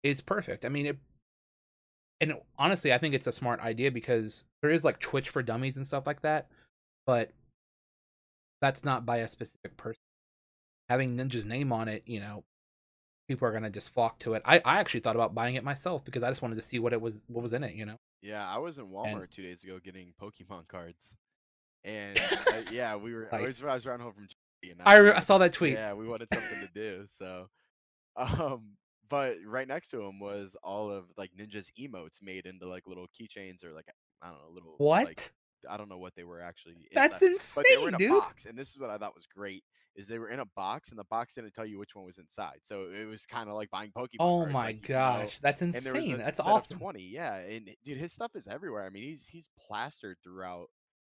[0.02, 0.64] is perfect.
[0.64, 0.98] I mean, it,
[2.22, 5.76] and honestly, I think it's a smart idea because there is like Twitch for Dummies
[5.76, 6.46] and stuff like that,
[7.06, 7.32] but
[8.62, 10.00] that's not by a specific person.
[10.88, 12.44] Having Ninja's name on it, you know,
[13.28, 14.42] people are gonna just flock to it.
[14.44, 16.92] I, I actually thought about buying it myself because I just wanted to see what
[16.92, 17.96] it was what was in it, you know.
[18.22, 21.16] Yeah, I was in Walmart And- two days ago getting Pokemon cards,
[21.84, 23.28] and uh, yeah, we were.
[23.34, 23.68] I was, Nice.
[23.68, 24.28] I was riding home from.
[24.84, 25.72] I, re- I saw that tweet.
[25.72, 27.04] Yeah, we wanted something to do.
[27.18, 27.48] So,
[28.16, 28.76] um,
[29.12, 33.06] but right next to him was all of like Ninja's emotes made into like little
[33.08, 33.86] keychains or like
[34.22, 35.04] I don't know, little What?
[35.06, 35.30] Like,
[35.68, 36.88] I don't know what they were actually.
[36.94, 38.10] That's inside, But they were in a dude.
[38.10, 39.62] box, and this is what I thought was great.
[39.94, 42.16] Is they were in a box, and the box didn't tell you which one was
[42.16, 44.16] inside, so it was kind of like buying Pokemon.
[44.20, 46.18] Oh cards, my like, you know, gosh, that's and there was insane.
[46.18, 46.78] That's awesome.
[46.78, 48.84] Twenty, yeah, and dude, his stuff is everywhere.
[48.86, 50.68] I mean, he's he's plastered throughout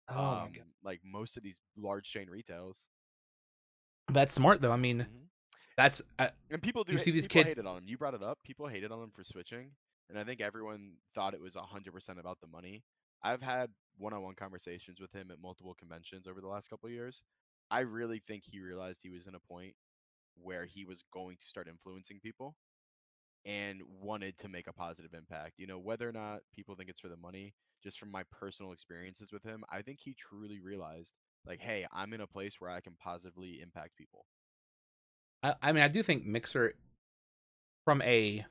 [0.09, 2.87] Oh um, like most of these large chain retails.
[4.09, 4.71] that's smart though.
[4.71, 5.27] I mean, Mhm.
[5.77, 7.83] That's uh, And people do You see these kids- hated on him.
[7.87, 8.39] You brought it up.
[8.43, 9.71] People hated on him for switching,
[10.09, 12.83] and I think everyone thought it was hundred percent about the money.
[13.23, 17.23] I've had one-on-one conversations with him at multiple conventions over the last couple of years.
[17.71, 19.73] I really think he realized he was in a point
[20.35, 22.55] where he was going to start influencing people
[23.45, 25.53] and wanted to make a positive impact.
[25.57, 28.71] You know, whether or not people think it's for the money, just from my personal
[28.71, 31.13] experiences with him, I think he truly realized
[31.45, 34.25] like, hey, I'm in a place where I can positively impact people.
[35.43, 36.75] I, I mean, I do think Mixer,
[37.85, 38.45] from a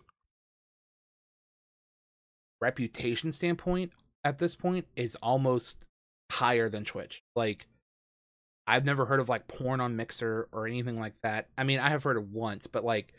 [2.60, 3.92] reputation standpoint,
[4.24, 5.86] at this point, is almost
[6.30, 7.22] higher than Twitch.
[7.34, 7.66] Like,
[8.66, 11.48] I've never heard of like porn on Mixer or anything like that.
[11.56, 13.12] I mean, I have heard it once, but like,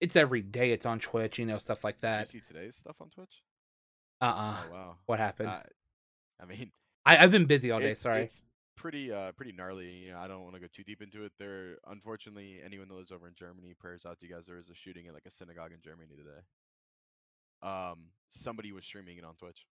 [0.00, 0.72] it's every day.
[0.72, 2.34] It's on Twitch, you know, stuff like Did that.
[2.34, 3.42] you see today's stuff on Twitch?
[4.20, 4.96] Uh uh Oh wow.
[5.06, 5.48] What happened?
[5.48, 5.60] Uh,
[6.40, 6.70] I mean,
[7.06, 7.92] I, I've been busy all day.
[7.92, 8.22] it's, Sorry.
[8.22, 8.42] it's
[8.76, 9.90] pretty uh pretty gnarly.
[9.90, 11.32] You know, I don't want to go too deep into it.
[11.38, 14.46] There, unfortunately, anyone that lives over in Germany, prayers out to you guys.
[14.46, 16.40] There was a shooting at like a synagogue in Germany today.
[17.62, 19.66] Um, somebody was streaming it on Twitch.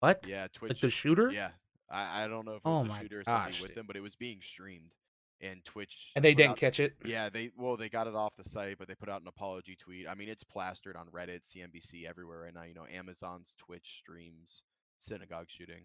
[0.00, 0.26] What?
[0.28, 0.70] Yeah, Twitch.
[0.72, 1.30] Like the shooter?
[1.30, 1.50] Yeah,
[1.90, 3.70] I, I don't know if it Oh was my a shooter or somebody gosh, with
[3.70, 3.76] dude.
[3.78, 4.92] them, but it was being streamed,
[5.40, 6.10] and Twitch.
[6.16, 6.94] And they didn't out- catch it.
[7.04, 9.76] Yeah, they well they got it off the site, but they put out an apology
[9.76, 10.06] tweet.
[10.08, 12.64] I mean, it's plastered on Reddit, CNBC, everywhere right now.
[12.64, 14.62] You know, Amazon's Twitch streams
[14.98, 15.84] synagogue shooting.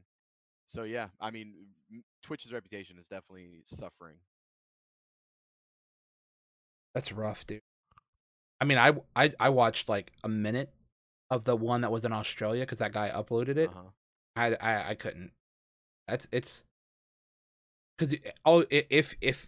[0.69, 1.53] So yeah, I mean,
[2.21, 4.17] Twitch's reputation is definitely suffering.
[6.93, 7.61] That's rough, dude.
[8.61, 10.71] I mean, I I I watched like a minute
[11.31, 13.69] of the one that was in Australia because that guy uploaded it.
[13.69, 13.89] Uh-huh.
[14.35, 15.31] I, I I couldn't.
[16.07, 16.63] That's it's
[17.97, 19.47] because oh i- if if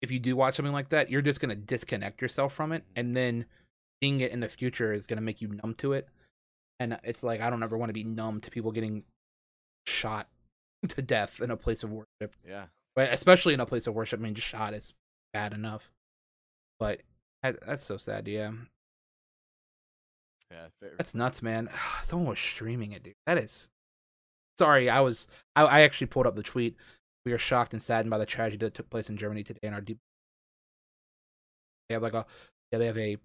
[0.00, 2.92] if you do watch something like that, you're just gonna disconnect yourself from it, Mhm.
[2.96, 3.46] and then
[4.02, 6.08] seeing it in the future is gonna make you numb to it.
[6.80, 9.04] And it's like I don't ever want to be numb to people getting
[9.86, 10.28] shot
[10.88, 14.20] to death in a place of worship, Yeah, but especially in a place of worship.
[14.20, 14.92] I mean, just shot is
[15.32, 15.90] bad enough,
[16.78, 17.00] but
[17.42, 18.28] that's so sad.
[18.28, 18.52] Yeah,
[20.50, 20.66] yeah.
[20.80, 20.92] Fair.
[20.98, 21.70] That's nuts, man.
[22.02, 23.14] Someone was streaming it, dude.
[23.26, 23.70] That is.
[24.58, 25.28] Sorry, I was.
[25.56, 26.76] I, I actually pulled up the tweet.
[27.24, 29.60] We are shocked and saddened by the tragedy that took place in Germany today.
[29.62, 29.98] In our deep,
[31.88, 32.26] they have like a,
[32.72, 33.16] yeah, they have a,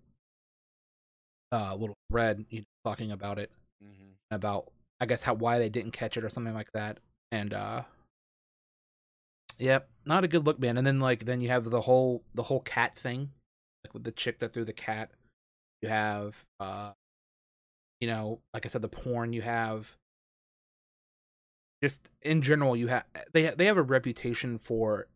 [1.52, 5.70] uh, little thread you know, talking about it, hmm about I guess how why they
[5.70, 7.00] didn't catch it or something like that,
[7.32, 7.84] and uh,
[9.60, 10.78] yep, not a good look, man.
[10.78, 13.32] And then like then you have the whole the whole cat thing,
[13.84, 15.12] like with the chick that threw the cat.
[15.82, 16.92] You have uh,
[18.00, 19.34] you know, like I said, the porn.
[19.34, 19.96] You have
[21.84, 25.08] just in general, you have they they have a reputation for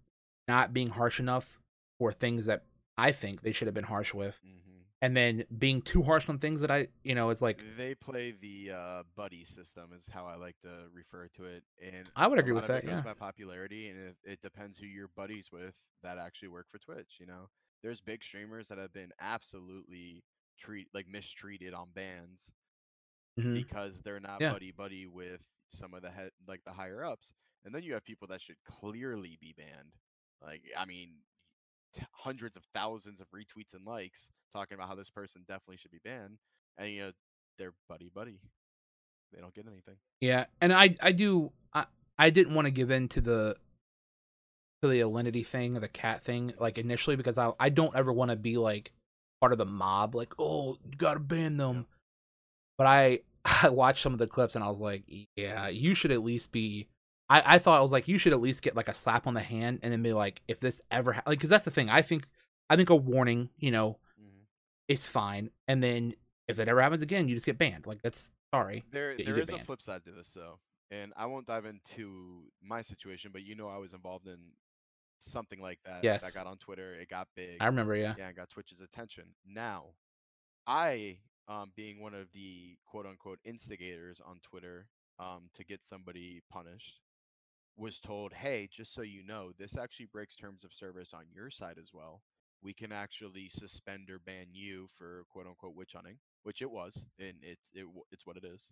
[0.48, 1.60] not being harsh enough
[2.00, 2.66] for things that
[2.98, 4.71] I think they should have been harsh with, hmm
[5.02, 8.32] and then being too harsh on things that I you know it's like They play
[8.40, 11.64] the uh, buddy system, is how I like to refer to it.
[11.82, 13.02] And I would agree with that, yeah.
[13.02, 17.18] by popularity, and it, it depends who you're buddies with that actually work for Twitch.
[17.20, 17.50] You know,
[17.84, 20.24] there's big streamers that have been absolutely
[20.60, 22.52] treat like mistreated on bans
[23.40, 23.56] mhm.
[23.56, 24.54] because they're not Yeah.
[24.54, 27.34] buddy buddy with some of the head like the higher ups,
[27.66, 29.94] and then you have people that should clearly be banned.
[30.44, 31.10] Like, I mean,
[31.94, 35.92] t- hundreds of thousands of retweets and likes talking about how this person definitely should
[35.92, 36.38] be banned,
[36.78, 37.12] and you know
[37.58, 38.40] they're buddy buddy.
[39.34, 39.96] They don't get anything.
[40.20, 41.86] Yeah, and I I do I
[42.18, 43.56] I didn't want to give in to the
[44.82, 48.12] to the alinity thing or the cat thing like initially because I I don't ever
[48.12, 48.92] want to be like
[49.40, 51.86] part of the mob like oh you gotta ban them,
[52.78, 55.04] but I I watched some of the clips and I was like
[55.36, 56.88] yeah you should at least be
[57.32, 59.34] I I thought I was like you should at least get like a slap on
[59.34, 61.90] the hand and then be like if this ever ha-, like because that's the thing
[61.90, 62.28] I think
[62.70, 64.46] I think a warning you know Mhm.
[64.88, 66.14] is fine and then
[66.48, 69.46] if that ever happens again you just get banned like that's sorry There, Yeah, you
[69.46, 73.44] there a flip side to this though, and I won't dive into my situation, but
[73.44, 74.40] you know I was involved in
[75.20, 76.04] something like that.
[76.04, 76.24] Yes.
[76.24, 76.96] I got on Twitter.
[76.96, 77.58] It got big.
[77.62, 79.24] I remember yeah yeah, and got Twitch's attention.
[79.46, 79.86] Now,
[80.68, 84.88] I, um, being one of the quote unquote instigators on Twitter,
[85.20, 87.00] um, to get somebody punished,
[87.76, 91.50] was told, "Hey, just so you know, this actually breaks terms of service on your
[91.50, 92.24] side as well.
[92.62, 97.08] We can actually suspend or ban you for quote unquote witch hunting, which it was,
[97.20, 98.72] and it's it, it's what it is.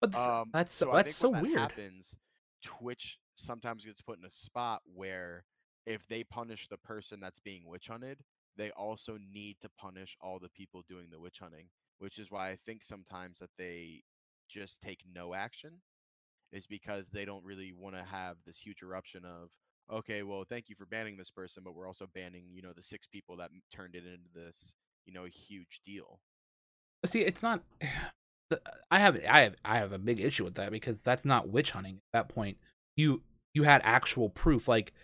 [0.00, 1.48] But th- Um, that's so, that's so when that weird.
[1.48, 2.16] happens,
[2.62, 5.44] Twitch sometimes gets put in a spot where
[5.86, 8.24] if they punish the person that's being witch hunted,
[8.56, 12.50] they also need to punish all the people doing the witch hunting, which is why
[12.50, 14.02] I think sometimes that they
[14.48, 15.80] just take no action
[16.52, 19.50] is because they don't really want to have this huge eruption of
[19.90, 22.82] okay, well, thank you for banning this person, but we're also banning, you know, the
[22.82, 24.72] six people that turned it into this,
[25.06, 26.20] you know, huge deal.
[27.06, 27.62] See, it's not.
[28.50, 28.56] Uh,
[28.90, 31.72] I have I have I have a big issue with that because that's not witch
[31.72, 31.96] hunting.
[31.96, 32.56] At that point,
[32.96, 33.20] you
[33.52, 34.68] you had actual proof.
[34.68, 34.94] Like,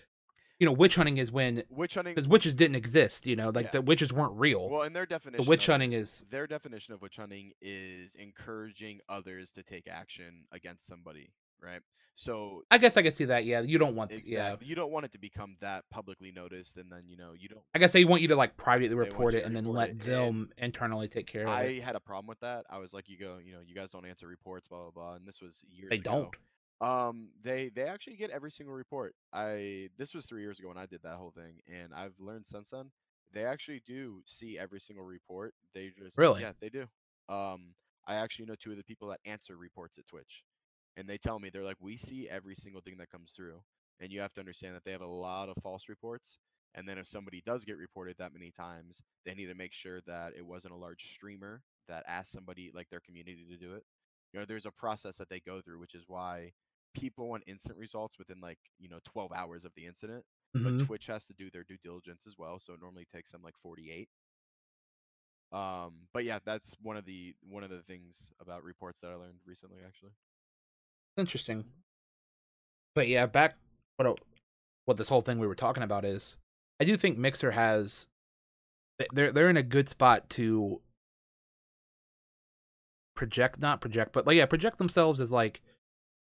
[0.59, 3.27] you know, witch hunting is when Witch hunting because witches didn't exist.
[3.27, 3.71] You know, like Yeah.
[3.73, 4.69] the witches weren't real.
[4.71, 9.01] Well, and their definition the witch hunting is their definition of witch hunting is encouraging
[9.09, 11.81] others to take action against somebody, right?
[12.17, 13.45] So I guess I can see that.
[13.45, 14.13] Yeah, you don't want.
[14.13, 17.33] exactly, Yeah, you don't want it to become that publicly noticed, and then you know
[17.37, 17.63] you don't.
[17.75, 20.51] I guess they want you to like privately report it and then let it, them
[20.57, 21.83] internally take care of I it.
[21.83, 22.67] I had a problem with that.
[22.71, 25.15] I was like, you go, you know, you guys don't answer reports, blah blah blah,
[25.15, 25.91] and this was years.
[25.91, 26.13] They ago.
[26.13, 26.37] don't.
[26.85, 29.15] Um, they they actually get every single report.
[29.33, 32.47] I this was three years ago when I did that whole thing, and I've learned
[32.47, 32.91] since then
[33.33, 35.55] they actually do see every single report.
[35.75, 36.43] They just Really?
[36.43, 36.83] yeah they do.
[37.29, 37.75] Um,
[38.07, 40.45] I actually know two of the people that answer reports at Twitch,
[40.97, 43.63] and they tell me they're like we see every single thing that comes through,
[44.01, 46.39] and you have to understand that they have a lot of false reports.
[46.75, 50.01] And then if somebody does get reported that many times, they need to make sure
[50.07, 53.85] that it wasn't a large streamer that asked somebody like their community to do it.
[54.33, 56.53] You know, there's a process that they go through, which is why
[56.95, 60.25] people want instant results within like you know 12 hours of the incident
[60.57, 60.79] Mhm.
[60.79, 63.43] but twitch has to do their due diligence as well so it normally takes them
[63.43, 64.09] like 48
[65.53, 69.15] um but yeah that's one of the one of the things about reports that i
[69.15, 70.13] learned recently actually
[71.17, 71.65] Interesting.
[72.97, 73.57] But yeah, back
[73.99, 74.17] what a-
[74.85, 76.37] what this whole thing we were talking about is,
[76.81, 78.09] I do think Mixer has,
[79.13, 80.83] they're they're in a good spot to
[83.15, 85.63] project, not project, but like yeah, project themselves as like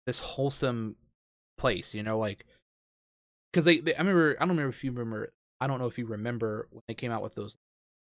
[0.05, 0.95] this wholesome
[1.57, 2.45] place, you know, like
[3.51, 5.97] because they, they I remember I don't remember if you remember I don't know if
[5.97, 7.57] you remember when they came out with those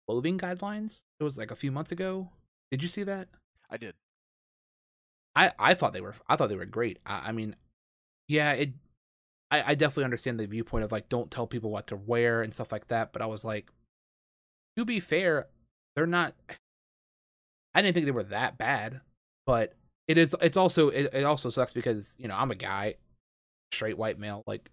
[0.06, 1.02] clothing guidelines.
[1.18, 2.30] It was like a few months ago.
[2.70, 3.28] Did you see that?
[3.70, 3.94] i did
[5.36, 6.98] I I thought they were I thought they were great.
[7.06, 7.56] I, I mean,
[8.28, 8.70] yeah, it.
[9.50, 12.52] I I definitely understand the viewpoint of like don't tell people what to wear and
[12.52, 13.12] stuff like that.
[13.12, 13.70] But I was like,
[14.76, 15.48] to be fair,
[15.94, 16.34] they're not.
[17.74, 19.00] I didn't think they were that bad,
[19.46, 19.74] but
[20.10, 20.34] it is.
[20.42, 22.96] It's also it, it also sucks because you know I'm a guy,
[23.70, 24.42] straight white male.
[24.44, 24.68] Like,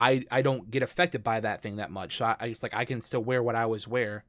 [0.00, 2.16] I I don't get affected by that thing that much.
[2.16, 4.24] So I, I it's like I can still wear what I always wear.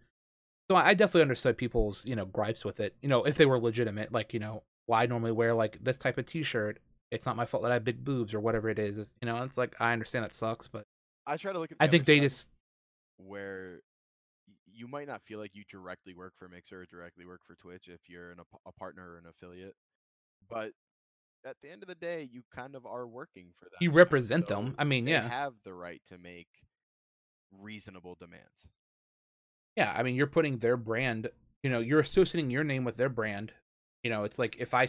[0.69, 2.95] So I I definitely understood people's you know gripes with it.
[3.01, 5.97] You know if they were legitimate, like you know well, I normally wear like this
[5.97, 6.79] type of T-shirt.
[7.11, 8.97] It's not my fault that I have big boobs or whatever it is.
[8.97, 10.83] It's, you know, it's like I understand that sucks, but
[11.25, 12.49] i try to look at I think they just
[13.17, 13.79] where
[14.71, 17.87] you might not feel like you directly work for mixer or directly work for twitch
[17.87, 19.75] if you're an, a, a partner or an affiliate
[20.49, 20.71] but
[21.45, 24.47] at the end of the day you kind of are working for them you represent
[24.47, 24.75] So them.
[24.77, 26.47] I mean, they yeah, have the right to make
[27.51, 28.67] reasonable demands
[29.75, 29.93] yeah.
[29.95, 31.29] I mean, you're putting their brand.
[31.63, 33.51] You know, you're associating your name with their brand.
[34.03, 34.83] You know, it's like if I,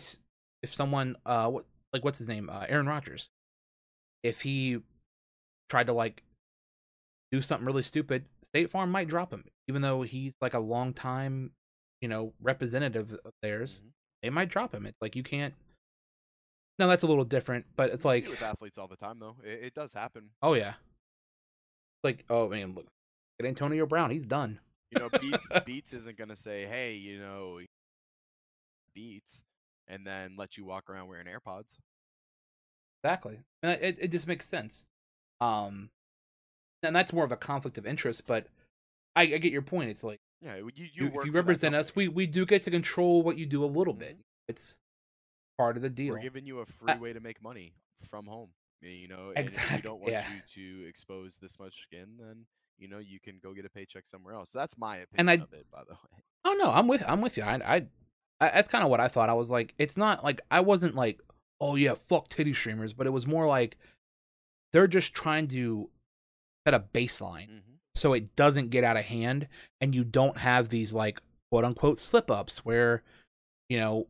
[0.63, 3.31] if someone uh what like what's his name uh, Aaron Rodgers,
[4.23, 4.79] if he
[5.69, 6.23] tried to like
[7.33, 10.93] do something really stupid, State Farm might drop him, even though he's like a long
[10.93, 11.53] time,
[12.01, 13.83] you know, representative of theirs.
[13.85, 13.93] Mhm.
[14.23, 14.87] They might drop him.
[14.87, 15.55] It's like you can't.
[16.79, 19.19] No, that's a little different, but it's You like it with athletes all the time
[19.19, 20.75] though it, it does happen Oh yeah.
[22.05, 22.87] Like oh man, look
[23.41, 24.59] at Antonio Brown, he's done.
[24.91, 27.61] you know beats beats isn't going to say hey you know
[28.95, 29.43] beats
[29.89, 31.75] and then let you walk around wearing airpods
[33.05, 33.39] Exactly.
[33.63, 34.85] And it it just makes sense.
[35.41, 35.91] Um
[36.83, 38.47] and that's more of a conflict of interest, but
[39.15, 39.91] I, I get your point.
[39.91, 43.23] It's like yeah you, you, if you represent us, we we do get to control
[43.23, 44.17] what you do a little bit.
[44.17, 44.23] Mhm.
[44.49, 44.79] It's
[45.59, 46.15] part of the deal.
[46.15, 47.75] We're giving you a free I- way to make money
[48.11, 48.51] from home.
[48.83, 50.27] You know, and if we don't want yeah.
[50.55, 52.45] you to expose this much skin, then
[52.79, 54.51] you know you can go get a paycheck somewhere else.
[54.53, 56.23] That's my opinion And I- of it, by the way.
[56.45, 57.43] Oh no, I'm with I'm with you.
[57.43, 57.77] I, I,
[58.41, 59.29] I that's kind of what I thought.
[59.31, 61.21] I was like, it's not like I wasn't like,
[61.61, 63.79] oh yeah, fuck titty streamers, but it was more like
[64.73, 65.89] they're just trying to
[66.67, 67.66] set a baseline hmm
[67.97, 69.49] so it doesn't get out of hand,
[69.81, 71.21] and you don't have these like
[71.51, 73.03] quote unquote slip ups where,
[73.69, 74.07] you know,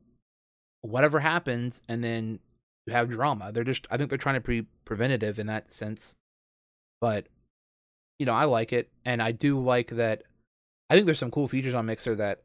[0.82, 2.38] whatever happens and then
[2.86, 3.52] you have drama.
[3.52, 6.14] They're just I think they're trying to be preventative in that sense,
[7.00, 7.26] but
[8.18, 10.22] you know I like it, and I do like that.
[10.90, 12.42] I think there's some cool features on Mixer that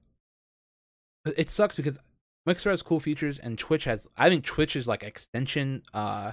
[1.37, 1.99] it sucks because
[2.45, 4.07] Mixer has cool features and Twitch has.
[4.17, 6.31] I think twitch is like extension uh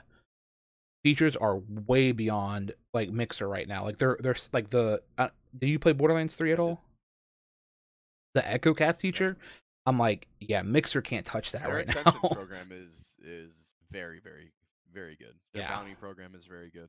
[1.03, 3.85] features are way beyond like Mixer right now.
[3.85, 5.03] Like they're they're like the.
[5.17, 6.81] Uh, do you play Borderlands three at all?
[8.35, 9.37] The Echo Cast feature.
[9.87, 12.13] I'm like, yeah, Mixer can't touch that Their right now.
[12.31, 13.53] program is is
[13.91, 14.53] very very
[14.93, 15.35] very good.
[15.55, 15.77] Their Yeah.
[15.77, 16.89] bounty program is very good.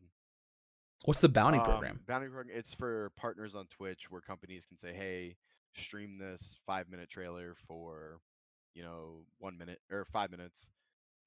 [1.06, 2.00] What's the bounty Um, program?
[2.08, 2.56] Bounty program.
[2.58, 5.38] It's for partners on Twitch where companies can say, "Hey,
[5.76, 8.20] stream this five minute trailer for,
[8.74, 10.72] you know, one minute or five minutes,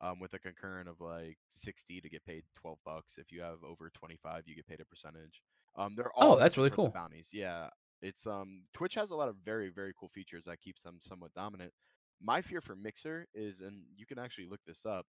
[0.02, 3.14] um, with a concurrent of like sixty to get paid twelve bucks.
[3.18, 5.40] If you have over twenty five, you get paid a percentage.
[5.76, 6.88] Um, they're all Oh, that's really cool.
[6.90, 7.28] bounties.
[7.32, 7.68] Yeah,
[8.02, 11.32] it's um Twitch has a lot of very very cool features that keeps them somewhat
[11.34, 11.72] dominant.
[12.20, 15.06] My fear for Mixer is, and you can actually look this up.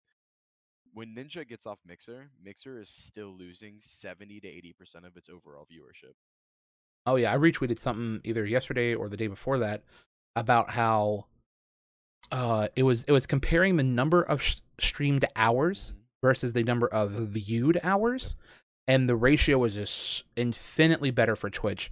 [0.95, 5.67] When Ninja gets off Mixer, Mixer is still losing 70 to 80% of its overall
[5.71, 6.13] viewership.
[7.07, 9.85] Oh yeah, I retweeted something either yesterday or the day before that
[10.37, 11.27] about how
[12.33, 16.87] uh it was it was comparing the number of sh- streamed hours versus the number
[16.89, 18.37] of viewed hours
[18.87, 21.91] and the ratio was just infinitely better for Twitch.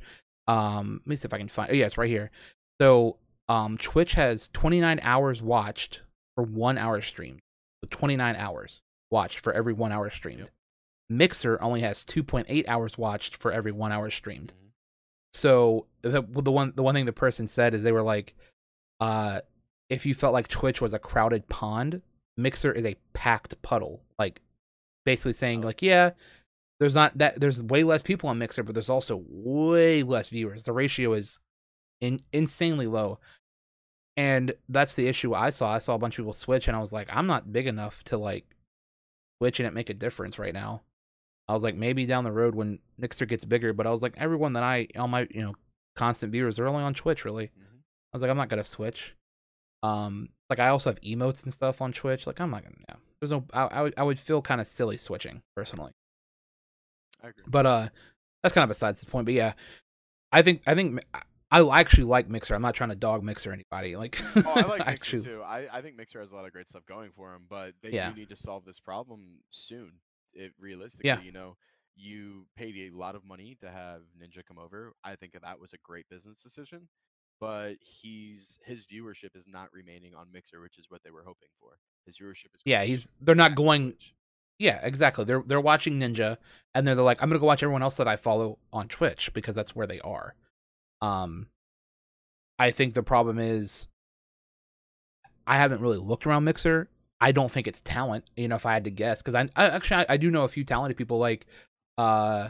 [0.48, 2.30] Um let me see if I can find oh, yeah, it's right here.
[2.80, 3.16] So
[3.48, 6.02] um Twitch has 29 hours watched
[6.34, 7.40] for 1 hour streamed.
[7.82, 10.40] So 29 hours watched for every 1 hour streamed.
[10.40, 10.50] Yep.
[11.08, 14.52] Mixer only has 2.8 hours watched for every 1 hour streamed.
[14.52, 14.70] Mhm.
[15.34, 18.34] So the the one the one thing the person said is they were like,
[19.00, 19.40] uh,
[19.88, 22.02] if you felt like Twitch was a crowded pond,
[22.36, 24.02] Mixer is a packed puddle.
[24.18, 24.40] Like
[25.04, 26.10] basically saying like, yeah,
[26.80, 30.64] there's not that there's way less people on Mixer, but there's also way less viewers.
[30.64, 31.38] The ratio is
[32.00, 33.18] in, insanely low.
[34.18, 35.74] And that's the issue I saw.
[35.74, 38.02] I saw a bunch of people switch and I was like, I'm not big enough
[38.04, 38.46] to like
[39.40, 40.82] switch and it make a difference right now.
[41.48, 44.14] I was like, maybe down the road when Mixer gets bigger, but I was like,
[44.16, 45.54] everyone that I all my you know
[45.96, 47.24] constant viewers are only on Twitch.
[47.24, 47.76] Really, Mhm.
[48.12, 49.14] I was like, I'm not gonna switch.
[49.82, 52.26] Um, like I also have emotes and stuff on Twitch.
[52.26, 52.76] Like I'm not gonna.
[52.88, 53.44] Yeah, there's no.
[53.52, 55.92] I I would, I would feel kind of silly switching personally.
[57.22, 57.44] I agree.
[57.46, 57.88] But uh,
[58.42, 59.24] that's kind of besides the point.
[59.26, 59.52] But yeah,
[60.32, 61.22] I think I think I
[61.60, 62.54] I actually like Mixer.
[62.54, 63.96] I'm not trying to dog Mixer anybody.
[63.96, 65.42] Like, Oh, I like Mixer actually, too.
[65.42, 67.90] I, I think Mixer has a lot of great stuff going for him, but they
[67.90, 68.10] Yeah.
[68.10, 69.92] do need to solve this problem soon.
[70.34, 71.20] It realistically, Yeah.
[71.22, 71.56] you know,
[71.96, 74.92] you paid a lot of money to have Ninja come over.
[75.02, 76.88] I think that was a great business decision,
[77.40, 81.48] but he's his viewership is not remaining on Mixer, which is what they were hoping
[81.60, 81.70] for.
[82.06, 83.94] His viewership is Yeah, he's- they're not going-.
[84.58, 85.24] Yeah, exactly.
[85.24, 86.38] They're they're watching Ninja
[86.74, 89.32] and they're, they're like, I'm gonna go watch everyone else that I follow on Twitch
[89.34, 90.34] because that's where they are.
[91.02, 91.48] Um
[92.58, 93.88] I think the problem is
[95.46, 96.88] I haven't really looked around Mixer.
[97.20, 99.20] I don't think it's talent, you know, if I had to guess.
[99.22, 101.46] Because I, I actually I, I do know a few talented people like
[101.98, 102.48] uh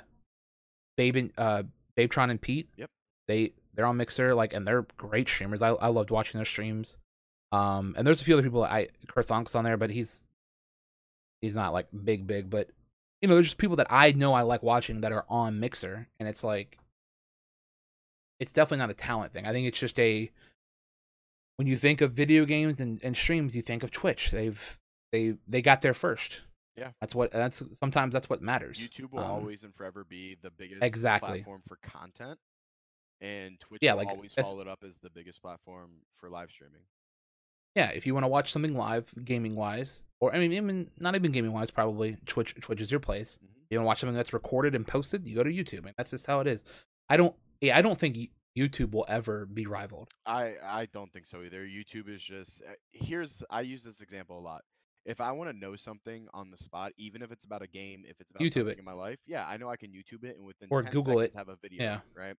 [0.97, 1.63] Babe and uh
[1.97, 2.69] Babetron and Pete.
[2.77, 2.91] Yep.
[3.27, 5.63] They they're on Mixer, like and they're great streamers.
[5.63, 6.97] I I loved watching their streams.
[7.53, 10.25] Um and there's a few other people I Kurthonk's on there, but he's
[11.43, 12.71] he's not like big big but
[13.21, 16.09] you know there's just people that i know i like watching that are on mixer
[16.19, 16.79] and it's like
[18.41, 20.31] it's definitely not a talent thing i think it's just a
[21.57, 24.79] when you think of video games and, and streams you think of twitch they've
[25.13, 26.41] they they got there first
[26.77, 26.91] Yeah.
[27.01, 30.51] that's what that's sometimes that's what matters YouTube will Um, always and forever be the
[30.51, 31.29] biggest Exactly.
[31.43, 32.39] platform for content,
[33.21, 36.51] and Twitch Yeah, will like, always follow it up as the biggest platform for live
[36.51, 36.83] streaming.
[37.75, 41.15] yeah if you want to watch something live gaming wise or i mean even not
[41.15, 43.49] even gaming wise probably twitch twitch is your place Mhm.
[43.71, 46.11] you want to watch something that's recorded and posted you go to youtube and that's
[46.11, 46.65] just how it is
[47.09, 48.17] i don't yeah i don't think
[48.57, 51.65] youtube will ever be rivaled I I don't think so either.
[51.65, 54.63] YouTube is just uh, here's I use this example a lot.
[55.05, 58.03] If I want to know something on the spot, even if it's about a game,
[58.09, 58.79] if it's about YouTube something it.
[58.81, 61.19] in my life, yeah, I know I can YouTube it and within Or 10 Google
[61.19, 61.39] seconds it.
[61.39, 62.01] have a video, Yeah.
[62.17, 62.35] right?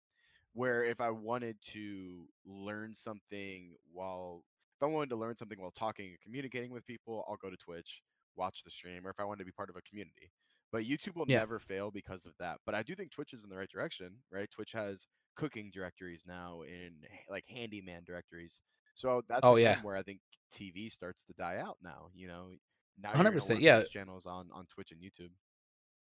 [0.57, 4.43] Where if I wanted to learn something while
[4.77, 7.57] if I wanted to learn something while talking and communicating with people, I'll go to
[7.57, 8.01] Twitch,
[8.35, 10.31] watch the stream, or if I wanted to be part of a community.
[10.71, 11.37] But YouTube will Yeah.
[11.39, 12.59] never fail because of that.
[12.65, 14.49] But I do think Twitch is in the right direction, right?
[14.49, 15.05] Twitch has
[15.35, 18.59] cooking directories now and like handyman directories.
[18.95, 19.79] So that's Oh, yeah.
[19.83, 22.09] where I think TV starts to die out now.
[22.15, 22.55] You know,
[22.97, 23.83] now 100%, you're yeah.
[23.83, 25.31] channels on on Twitch and YouTube.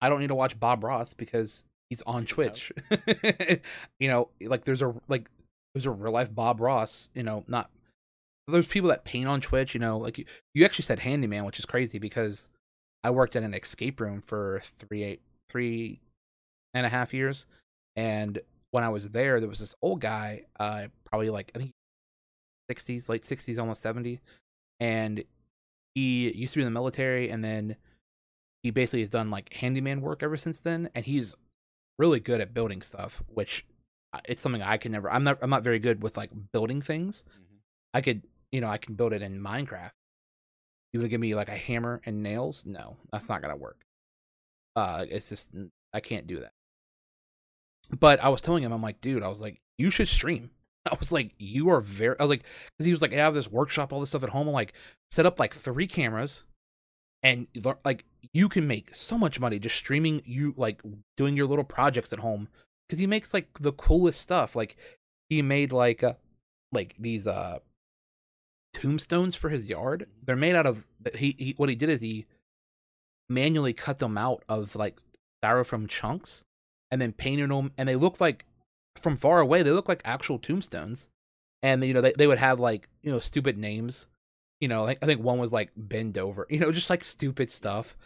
[0.01, 2.73] I don't need to watch Bob Ross because he's on Twitch.
[4.01, 5.29] you know, like there's a like
[5.75, 7.11] there's a real life Bob Ross.
[7.15, 7.71] You know, not
[8.49, 9.75] there's people that paint on Twitch.
[9.75, 10.25] You know, like you,
[10.55, 12.49] you actually said handyman, which is crazy because
[13.05, 15.21] I worked at an escape room for three eight
[15.51, 16.01] three
[16.73, 17.45] and a half years,
[17.95, 18.41] and
[18.71, 21.73] when I was there, there was this old guy, uh, probably like I think
[22.71, 24.21] sixties, late sixties, almost seventy,
[24.81, 25.23] and
[25.95, 27.77] he used to be in the military, and then
[28.63, 31.37] he basically has done like handyman work ever since then, and he's
[31.99, 33.65] really good at building stuff, which
[34.13, 35.11] uh, it's something I can never.
[35.11, 35.39] I'm not.
[35.43, 37.25] I'm not very good with like building things.
[37.29, 37.59] Mhm.
[37.95, 38.23] I could
[38.53, 39.93] you know, I can build it in Minecraft.
[40.93, 42.65] You want to give me like a hammer and nails?
[42.67, 43.81] No, that's not gonna work.
[44.77, 45.51] Uh, it's just
[45.93, 46.53] I can't do that.
[47.99, 50.51] But I was telling him, I'm like, dude, I was like, you should stream.
[50.91, 52.17] I was like, you are very.
[52.19, 52.45] I was like,
[52.77, 54.49] because he was like, I have this workshop, all this stuff at home.
[54.49, 54.75] I'm like,
[55.11, 56.45] set up like three cameras,
[57.23, 57.47] and
[57.85, 60.23] like you can make so much money just streaming.
[60.25, 60.83] You like
[61.17, 62.49] doing your little projects at home
[62.89, 64.57] because he makes like the coolest stuff.
[64.57, 64.77] Like
[65.29, 66.15] he made like uh,
[66.73, 67.59] like these uh
[68.75, 70.07] tombstones for his yard.
[70.25, 72.27] They're made out of he, he what he did is he
[73.29, 74.99] manually cut them out of like
[75.43, 76.45] styrofoam chunks
[76.91, 78.45] and then painted them and they look like
[78.97, 81.09] from far away they look like actual tombstones.
[81.63, 84.07] And you know they they would have like, you know, stupid names.
[84.63, 87.51] You know, like, I think one was like bend over, you know, just like stupid
[87.51, 87.97] stuff.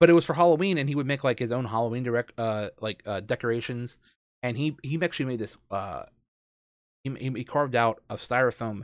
[0.00, 2.70] But it was for Halloween and he would make like his own Halloween direct uh
[2.80, 3.98] like uh decorations
[4.42, 6.04] and he he actually made this uh
[7.04, 8.82] he, he carved out of styrofoam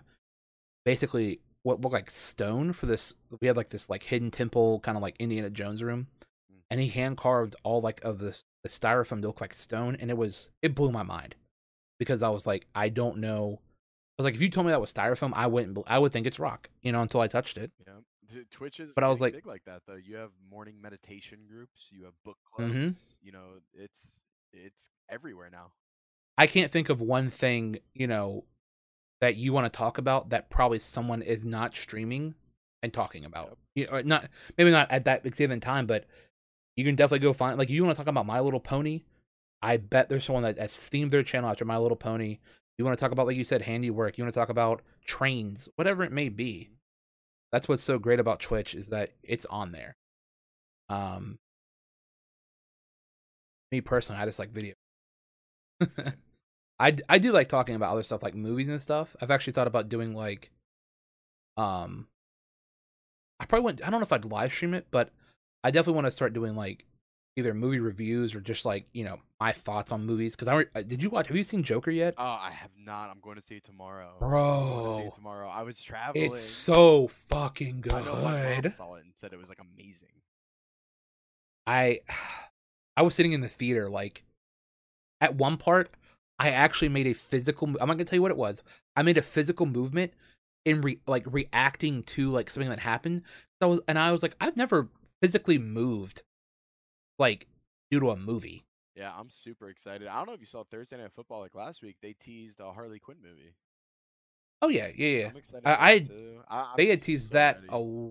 [0.85, 4.97] basically what looked like stone for this we had like this like hidden temple kind
[4.97, 6.09] of like indiana jones room
[6.53, 6.59] mm.
[6.71, 10.11] and he hand carved all like of this the styrofoam to look like stone and
[10.11, 11.35] it was it blew my mind
[11.99, 13.61] because i was like i don't know
[14.23, 16.39] was like if you told me that was styrofoam i wouldn't i would think it's
[16.39, 17.95] rock you know until i touched it yeah
[18.51, 19.95] Twitch is but I was like big like that though.
[19.95, 22.73] You have morning meditation groups, you have book mm-hmm.
[22.73, 23.27] clubs, mm-hmm.
[23.27, 24.19] you know, it's
[24.53, 25.73] it's everywhere now.
[26.37, 28.45] I can't think of one thing, you know,
[29.21, 32.35] that you want to talk about that probably someone is not streaming
[32.83, 33.49] and talking about.
[33.49, 33.59] Yep.
[33.75, 36.07] You know, not maybe not at that given time, but
[36.77, 39.03] you can definitely go find like you want to talk about My Little Pony.
[39.63, 42.39] I bet there's someone that has themed their channel after My Little Pony.
[42.79, 44.19] You want to talk about like you said handiwork.
[44.19, 46.71] You want to talk about trains, whatever it may be.
[47.53, 49.97] That's what's so great about Twitch is that it's on there.
[50.89, 51.39] Um,
[53.71, 54.75] me personally, I just like video.
[56.81, 59.15] I, I do like talking about other stuff like movies and stuff.
[59.21, 60.51] I've actually thought about doing like,
[61.57, 62.09] um,
[63.39, 63.87] I probably wouldn't.
[63.87, 65.11] I don't know if I'd live stream it, but
[65.63, 66.85] I definitely want to start doing like
[67.37, 70.37] either movie reviews or just like you know my thoughts on movies.
[70.37, 71.29] Because I uh, did you watch?
[71.29, 72.15] Have you seen Joker yet?
[72.19, 73.11] Oh, I have not.
[73.11, 74.17] I'm going to see it tomorrow.
[74.19, 75.49] Bro, see tomorrow.
[75.49, 76.25] I was traveling.
[76.25, 77.93] It's so fucking good.
[77.93, 80.09] I know my mom saw it and said it was like amazing.
[81.67, 82.01] I,
[82.97, 84.23] I was sitting in the theater like,
[85.21, 85.91] at one part
[86.39, 87.69] I actually made a physical.
[87.69, 88.63] I'm not gonna tell you what it was.
[88.97, 90.13] I made a physical movement
[90.65, 93.23] in re, like reacting to like something that happened.
[93.61, 94.89] So I was, and I was like, I've never
[95.21, 96.23] physically moved,
[97.19, 97.47] like
[97.91, 98.65] due to a movie.
[98.97, 100.07] Yeah, I'm super excited.
[100.07, 101.97] I don't know if you saw Thursday Night Football like last week.
[102.01, 103.55] They teased a Harley Quinn movie.
[104.63, 105.29] Oh yeah, yeah, yeah.
[105.29, 105.67] I'm excited.
[105.67, 106.07] I,
[106.49, 107.61] I, they had teased so that.
[107.69, 108.11] A,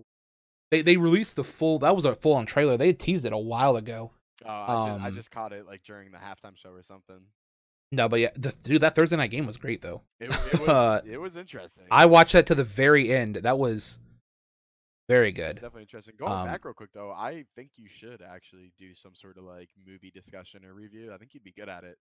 [0.72, 1.80] they they released the full.
[1.80, 2.78] That was a full on trailer.
[2.78, 4.12] They had teased it a while ago.
[4.46, 7.22] Oh, I, um, just, I just caught it like during the halftime show or something.
[7.92, 10.02] No, but yeah, the, dude, that Thursday night game was great though.
[10.20, 11.86] It, it was uh, it was interesting.
[11.92, 13.36] I watched that to the very end.
[13.36, 14.00] That was
[15.08, 15.52] very good.
[15.52, 16.16] It's definitely interesting.
[16.18, 19.44] Going um, back real quick though, I think you should actually do some sort of
[19.44, 21.14] like movie discussion or review.
[21.14, 21.98] I think you'd be good at it.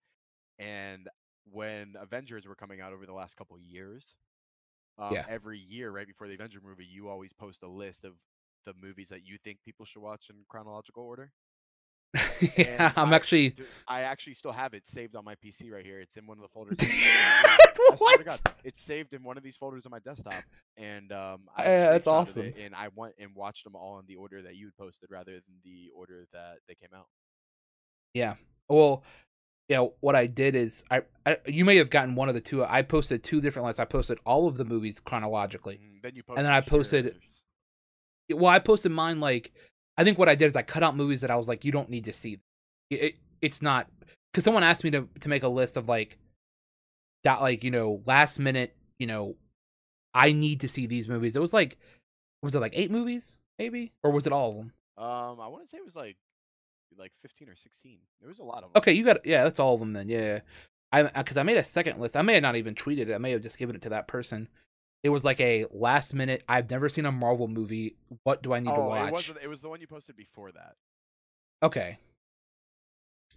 [0.58, 1.08] And
[1.50, 4.14] when Avengers were coming out over the last couple years,
[4.98, 5.24] um, yeah.
[5.28, 8.14] every year right before the Avenger movie, you always post a list of
[8.66, 11.30] the movies that you think people should watch in chronological order.
[12.56, 13.54] yeah, I'm I, actually.
[13.86, 16.00] I actually still have it saved on my PC right here.
[16.00, 16.78] It's in one of the folders.
[17.98, 18.24] what?
[18.24, 20.42] God, it's saved in one of these folders on my desktop,
[20.78, 22.54] and um, I yeah, that's awesome.
[22.58, 25.32] and I went and watched them all in the order that you had posted, rather
[25.32, 27.06] than the order that they came out.
[28.14, 28.34] Yeah.
[28.70, 29.04] Well,
[29.68, 29.86] yeah.
[30.00, 32.64] What I did is, I, I you may have gotten one of the two.
[32.64, 33.80] I posted two different lists.
[33.80, 35.74] I posted all of the movies chronologically.
[35.74, 37.16] Mm, then you posted, and then I posted.
[38.30, 39.52] Well, I posted mine like
[39.98, 41.72] I think what I did is I cut out movies that I was like, you
[41.72, 42.38] don't need to see.
[42.88, 43.88] It, it it's not
[44.32, 46.16] because someone asked me to to make a list of like
[47.24, 49.34] that, like you know, last minute, you know,
[50.14, 51.34] I need to see these movies.
[51.34, 51.78] It was like,
[52.42, 54.72] was it like eight movies, maybe, or was it all of them?
[54.96, 56.16] Um, I want to say it was like
[56.96, 57.98] like fifteen or sixteen.
[58.20, 58.80] There was a lot of them.
[58.80, 60.08] Okay, you got yeah, that's all of them then.
[60.08, 60.40] Yeah,
[60.92, 62.16] I because I made a second list.
[62.16, 63.14] I may have not even tweeted it.
[63.14, 64.48] I may have just given it to that person
[65.02, 66.42] it was like a last minute.
[66.48, 67.96] I've never seen a Marvel movie.
[68.24, 69.28] What do I need oh, to watch?
[69.28, 70.74] It was, it was the one you posted before that.
[71.62, 71.98] Okay,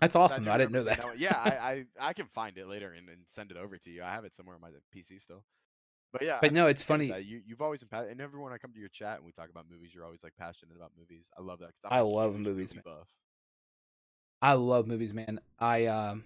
[0.02, 0.48] that's awesome.
[0.48, 1.00] I, I didn't know that.
[1.00, 1.50] that yeah, I,
[2.00, 4.04] I, I can find it later and, and send it over to you.
[4.04, 5.44] I have it somewhere on my PC still.
[6.12, 7.06] But yeah, but no, it's funny.
[7.22, 9.66] You you've always been and everyone I come to your chat and we talk about
[9.72, 11.30] movies, you're always like passionate about movies.
[11.38, 11.70] I love that.
[11.86, 13.08] I love movies, movie buff.
[14.42, 15.40] I love movies, man.
[15.60, 16.26] I um,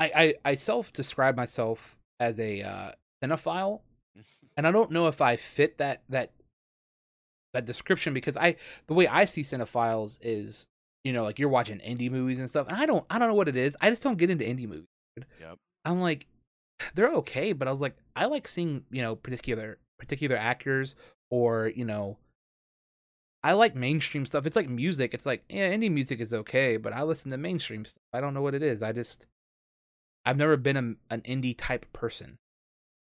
[0.00, 2.90] I I, I self describe myself as a uh,
[3.22, 3.82] cinephile
[4.56, 6.32] and I don't know if I fit that that
[7.54, 8.56] that description because I
[8.86, 10.66] the way I see cinephiles is
[11.04, 13.34] you know like you're watching indie movies and stuff and I don't I don't know
[13.34, 14.86] what it is I just don't get into indie movies.
[15.40, 15.58] Yep.
[15.84, 16.26] I'm like
[16.94, 20.94] they're okay, but I was like, I like seeing you know particular particular actors
[21.30, 22.18] or you know.
[23.44, 24.46] I like mainstream stuff.
[24.46, 25.14] It's like music.
[25.14, 28.02] It's like yeah, indie music is okay, but I listen to mainstream stuff.
[28.12, 28.82] I don't know what it is.
[28.82, 29.26] I just
[30.24, 32.38] I've never been a, an indie type person.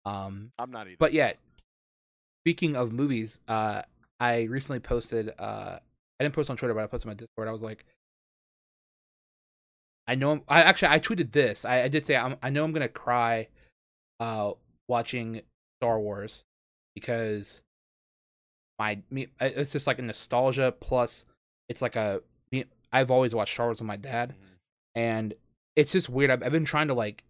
[0.06, 0.98] Um, I'm not either.
[1.00, 1.34] but yeah,
[2.44, 3.84] speaking of movies, uh,
[4.20, 5.32] I recently posted.
[5.40, 5.80] Uh,
[6.20, 7.48] I didn't post on Twitter, but I posted on my Discord.
[7.48, 7.86] I was like,
[10.08, 10.32] I know.
[10.32, 11.66] I'm, I actually I tweeted this.
[11.66, 13.48] I, I did say I'm, I know I'm gonna cry,
[14.20, 14.52] uh,
[14.88, 15.42] watching
[15.80, 16.44] Star Wars,
[16.96, 17.62] because
[18.80, 21.26] my me it's just like a nostalgia plus
[21.70, 24.58] it's like a me I've always watched Star Wars with my dad, Mhm.
[24.96, 25.34] and
[25.76, 26.30] it's just weird.
[26.32, 27.24] I've, I've been trying to like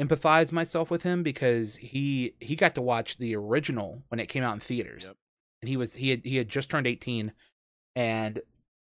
[0.00, 4.42] empathize myself with him because he he got to watch the original when it came
[4.42, 5.16] out in theaters, Yep.
[5.62, 7.32] and he was he had he had just turned eighteen,
[7.94, 8.40] and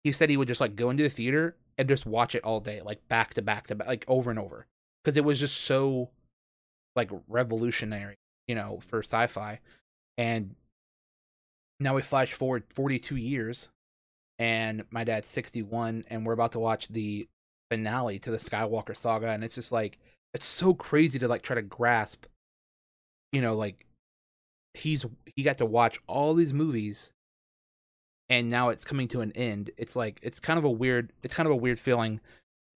[0.04, 2.60] he said he would just like go into the theater and just watch it all
[2.60, 4.66] day, like back to back to back, like over and over,
[5.02, 6.10] because it was just so
[6.96, 8.16] like revolutionary,
[8.48, 9.60] you know, for sci-fi,
[10.18, 10.54] and
[11.78, 13.70] now we flash forward 42 years
[14.38, 17.26] and my dad's 61 and we're about to watch the
[17.70, 19.98] finale to the skywalker saga and it's just like
[20.34, 22.26] it's so crazy to like try to grasp
[23.32, 23.86] you know like
[24.74, 25.04] he's
[25.36, 27.12] he got to watch all these movies
[28.30, 29.70] and now it's coming to an end.
[29.76, 32.20] It's like it's kind of a weird it's kind of a weird feeling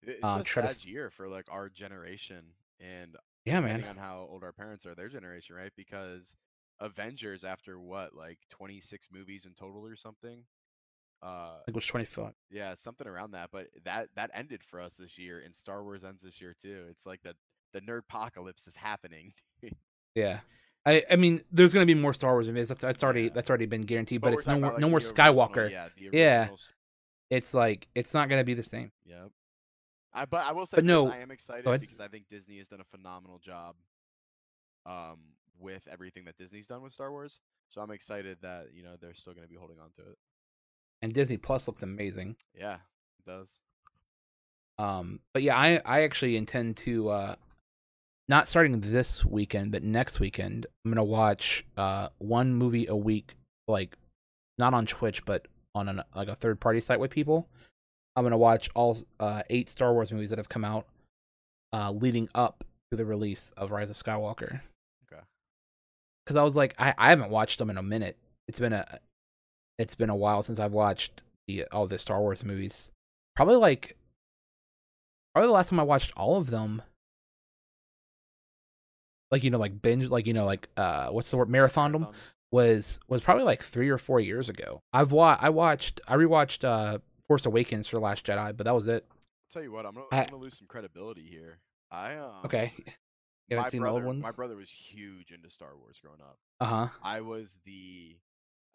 [0.01, 2.43] It's uh, a try to year for like our generation
[2.82, 3.80] and yeah man.
[3.80, 5.72] depending on how old our parents are, their generation, right?
[5.78, 6.34] Because
[6.80, 10.39] Avengers, after what, like 26 movies in total or something,
[11.24, 13.49] uh, it was 25 yeah, something around that.
[13.51, 16.86] But that that ended for us this year, and Star Wars ends this year too.
[16.89, 17.36] It's like the
[17.74, 19.34] the nerd apocalypse is happening.
[20.15, 20.39] yeah
[20.86, 22.67] I, I mean, there's gonna be more Star Wars movies.
[22.67, 23.30] That's that's already Yeah.
[23.34, 24.21] that's already been guaranteed.
[24.21, 25.71] But, we're it's no more like, no more the original- Skywalker.
[25.71, 26.49] Yeah, the Yeah.
[27.30, 28.91] It's like it's not gonna be the same.
[29.05, 29.32] Yep.
[30.13, 32.67] I but I will say this, no- I am excited because I think Disney has
[32.67, 33.76] done a phenomenal job
[34.86, 35.19] um
[35.57, 37.39] with everything that Disney's done with Star Wars.
[37.69, 40.17] So I'm excited that, you know, they're still going to be holding on to it.
[41.04, 42.38] And Disney Plus looks amazing.
[42.58, 43.49] Yeah, it does.
[44.80, 47.36] Um, but yeah, I I actually intend to uh,
[48.30, 53.36] not starting this weekend, but next weekend, I'm gonna watch uh one movie a week,
[53.68, 53.97] like
[54.58, 55.45] not on Twitch, but
[55.76, 57.49] on an like a third party site with people.
[58.16, 60.88] I'm gonna watch all uh eight Star Wars movies that have come out,
[61.74, 64.62] uh, leading up to the release of Rise of Skywalker.
[65.12, 65.22] Okay.
[66.24, 68.18] Because I was like, I I haven't watched them in a minute.
[68.47, 68.99] It's been a
[69.78, 72.91] it's been a while since I've watched the all the Star Wars movies.
[73.36, 73.97] Probably like
[75.34, 76.82] probably the last time I watched all of them.
[79.32, 81.49] Like you know, like binge, like you know, like uh, what's the word?
[81.49, 82.07] Marathon them
[82.51, 84.80] was was probably like three or four years ago.
[84.93, 88.76] I've wa- I watched I rewatched uh Force Awakens for the Last Jedi, but that
[88.76, 89.05] was it.
[89.09, 91.57] I'll tell you what, I'm gonna, I- I'm gonna lose some credibility here.
[91.91, 92.74] I um, Okay,
[93.47, 94.24] you haven't seen brother, the old ones.
[94.24, 96.38] My brother was huge into Star Wars growing up.
[96.59, 96.88] Uh huh.
[97.01, 98.15] I was the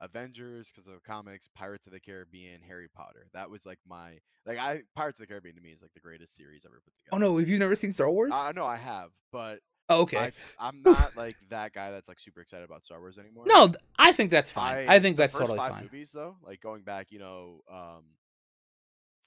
[0.01, 3.27] Avengers because of the comics, Pirates of the Caribbean, Harry Potter.
[3.33, 6.01] That was like my like I Pirates of the Caribbean to me is like the
[6.01, 7.11] greatest series ever put together.
[7.13, 8.33] Oh no, have you never seen Star Wars?
[8.35, 10.19] I know I have, but oh, okay.
[10.19, 13.45] I, I'm not like that guy that's like super excited about Star Wars anymore.
[13.47, 14.89] no, I think that's fine.
[14.89, 15.83] I, think the that's totally fine.
[15.83, 18.05] Movies though, like going back, you know, um,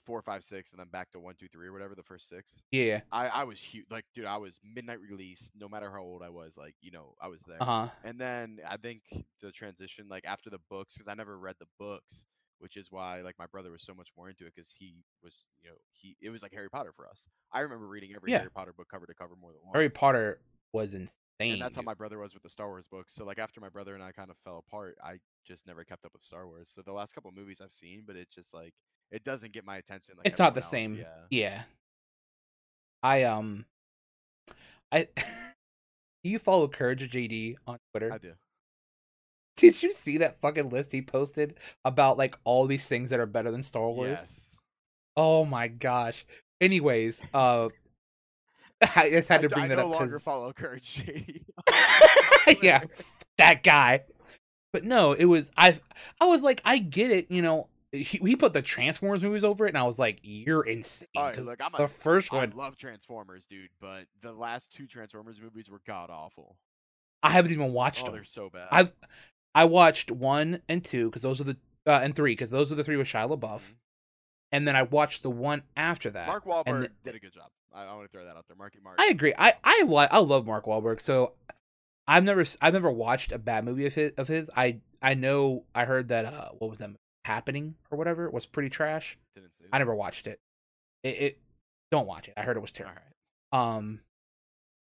[0.06, 2.62] four, five, six, and then back to one, two, three, or whatever the first six.
[2.72, 3.02] Yeah.
[3.12, 3.86] I I was huge.
[3.89, 5.52] Like, dude, I was midnight release.
[5.60, 7.62] No matter how old I was, like, you know, I was there.
[7.62, 7.88] Uh huh.
[8.04, 9.02] And then I think
[9.41, 12.26] the transition, like after the books, because I never read the books,
[12.60, 15.45] which is why like my brother was so much more into it because he was,
[15.62, 17.28] you know, he it was like Harry Potter for us.
[17.52, 18.39] I remember reading every Yeah.
[18.39, 19.76] Harry Potter book cover to cover more than once.
[19.76, 20.39] Harry Potter
[20.74, 21.18] was insane.
[21.39, 23.14] And that's how my brother was with the Star Wars books.
[23.14, 26.06] So like after my brother and I kind of fell apart, I just never kept
[26.06, 26.72] up with Star Wars.
[26.74, 28.74] So the last couple movies I've seen, but it's just like
[29.12, 30.14] it doesn't get my attention.
[30.18, 30.95] Like it's not the else, same.
[30.95, 31.05] Yeah.
[31.30, 31.62] Yeah.
[33.03, 33.66] I um,
[34.91, 35.07] I.
[36.24, 38.14] Do you follow Courage JD on Twitter?
[38.14, 38.34] I do.
[39.57, 43.26] Did you see that fucking list he posted about like all these things that are
[43.26, 44.20] better than Star Wars?
[44.20, 44.55] Yes.
[45.18, 46.24] Oh my gosh.
[46.62, 47.70] Anyways, uh,
[48.95, 52.59] I just had I to bring I that no up longer because follow Courage JD.
[52.62, 52.84] yeah,
[53.39, 54.03] that guy.
[54.74, 55.80] But no, it was I.
[56.20, 57.32] I was like, I get it.
[57.32, 60.63] You know, he, he put the Transformers movies over it, and I was like, you're
[60.63, 61.07] insane.
[61.15, 64.87] Right, like I'm a, the first I one, love Transformers, dude, but the last two
[64.87, 66.55] Transformers movies were god awful.
[67.23, 68.15] I haven't even watched Oh, them.
[68.15, 68.67] they're so bad.
[68.71, 68.93] I've
[69.53, 72.75] I watched one and two because those are the uh, and three because those are
[72.75, 73.73] the three with Shia LaBeouf, Mhm.
[74.53, 76.27] and then I watched the one after that.
[76.27, 77.49] Mark Wahlberg the- did a good job.
[77.73, 78.55] I, I want to throw that out there.
[78.57, 78.97] Marky Mark.
[78.99, 79.33] I agree.
[79.37, 81.01] I I li- I love Mark Wahlberg.
[81.01, 81.33] So
[82.07, 84.11] I've never I've never watched a bad movie of his.
[84.17, 84.49] Of his.
[84.55, 86.99] I I know I heard that uh what was that movie?
[87.26, 89.17] Happening or whatever was pretty trash.
[89.36, 90.39] Didn't see I never watched it.
[91.03, 91.39] It, it
[91.91, 92.34] don't watch it.
[92.38, 93.01] I heard it was terrible.
[93.53, 93.59] right.
[93.78, 94.01] Um,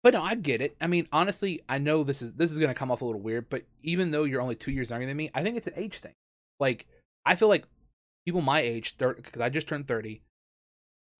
[0.03, 0.75] But no, I get it.
[0.81, 3.49] I mean, honestly, I know this is this is gonna come off a little weird,
[3.49, 5.99] but even though you're only two years younger than me, I think it's an age
[5.99, 6.13] thing.
[6.59, 6.87] Like,
[7.25, 7.65] I feel like
[8.25, 10.21] people my age, because I just turned thirty,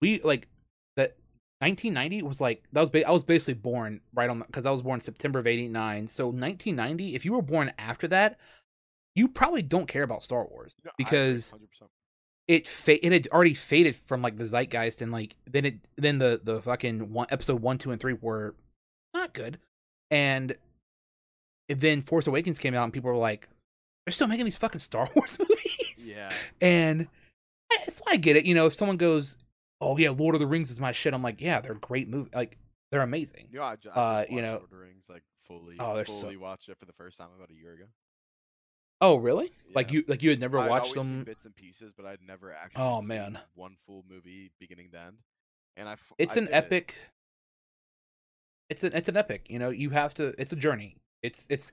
[0.00, 0.48] we like
[0.96, 1.16] that
[1.60, 4.82] 1990 was like that was ba- I was basically born right on because I was
[4.82, 6.08] born September of '89.
[6.08, 8.38] So 1990, if you were born after that,
[9.14, 11.52] you probably don't care about Star Wars No, because
[12.48, 16.18] it fa- it had already faded from like the zeitgeist and like then it then
[16.18, 18.54] the the fucking one episode one two and three were
[19.14, 19.58] not good
[20.10, 20.56] and
[21.68, 23.48] then Force Awakens came out and people were like
[24.04, 26.32] they're still making these fucking Star Wars movies Yeah.
[26.60, 27.08] and
[27.72, 29.36] I- so I get it you know if someone goes
[29.80, 32.30] oh yeah Lord of the Rings is my shit I'm like yeah they're great movie
[32.34, 32.58] like
[32.90, 33.94] they're amazing You know, I, ju- I
[34.24, 35.76] just Uh, you know- Lord of the Rings like fully.
[35.78, 37.84] Oh, they're so- fully watched it for the first time about a year ago.
[39.02, 42.06] Oh really like you like you had never I'd watched them bits and pieces, but
[42.06, 42.82] I'd never actually.
[42.82, 43.38] Oh, man.
[43.54, 45.16] one full movie beginning to end,
[45.76, 45.96] and I.
[46.18, 46.56] it's I an did it.
[46.56, 46.94] epic
[48.70, 51.70] it's an it's an epic you know you have to it's a journey it's it's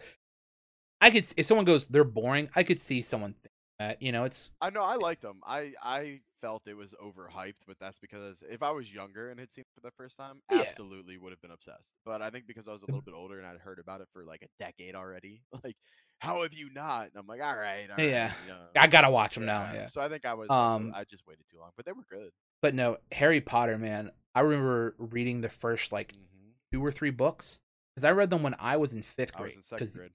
[0.99, 4.25] i could if someone goes they're boring i could see someone think that you know
[4.25, 5.39] it's I know I liked them.
[5.47, 9.51] I I felt it was overhyped, but that's because if I was younger and had
[9.51, 10.61] seen it for the first time, Yeah.
[10.61, 11.93] absolutely would have been obsessed.
[12.05, 14.07] But I think because I was a little bit older and I'd heard about it
[14.13, 15.75] for like a decade already, like
[16.19, 17.03] how have you not?
[17.07, 18.33] And I'm like, all right, all right, Yeah.
[18.43, 20.49] you know, i gotta watch them now yeah So I think I was.
[20.49, 22.31] Um, I just waited too long, but they were good.
[22.61, 27.09] but no harry potter man i remember reading the first like hmm two or three
[27.09, 27.61] books
[27.95, 30.11] because i read them when i was in fifth I was grade in second grade.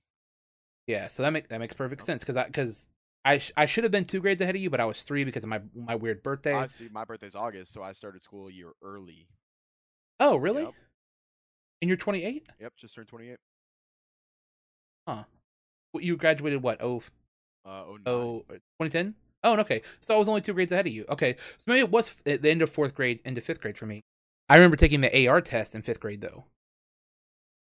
[0.86, 2.88] yeah so that make that makes perfect sense because i because
[3.24, 5.24] I, sh- I should have been two grades ahead of you, but I was three
[5.24, 6.54] because of my my weird birthday.
[6.54, 6.88] I see.
[6.92, 9.26] My birthday's August, so I started school a year early.
[10.20, 10.62] oh, really?
[10.64, 10.72] Yep.
[11.82, 12.46] And you're 28?
[12.60, 13.36] Yep, just turned 28.
[15.08, 15.24] Huh.
[15.92, 16.82] What, You graduated what?
[16.82, 17.02] Oh,
[17.64, 18.02] Uh, oh, nine.
[18.06, 18.44] Oh,
[18.80, 19.14] 2010?
[19.42, 19.82] Oh, okay.
[20.00, 21.04] So I was only two grades ahead of you.
[21.08, 21.36] Okay.
[21.58, 24.00] So maybe it was f- the end of fourth grade into fifth grade for me.
[24.48, 26.44] I remember taking the AR test in fifth grade, though.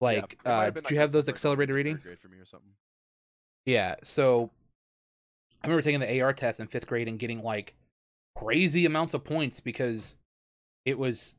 [0.00, 1.96] Like, might uh, did you have those accelerated reading?
[2.02, 2.72] grade for me or something.
[3.66, 3.96] Yeah.
[4.02, 4.50] So
[5.62, 7.74] I remember taking the AR test in fifth grade and getting like
[8.36, 10.16] crazy amounts of points because
[10.84, 11.34] it was,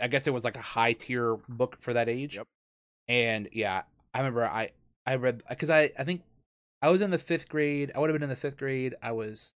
[0.00, 2.36] I guess it was like a high tier book for that age.
[2.36, 2.46] Yep.
[3.08, 3.82] And yeah,
[4.14, 4.70] I remember I
[5.06, 6.22] I read because I I think
[6.80, 7.92] I was in the fifth grade.
[7.94, 8.94] I would have been in the fifth grade.
[9.02, 9.52] I was.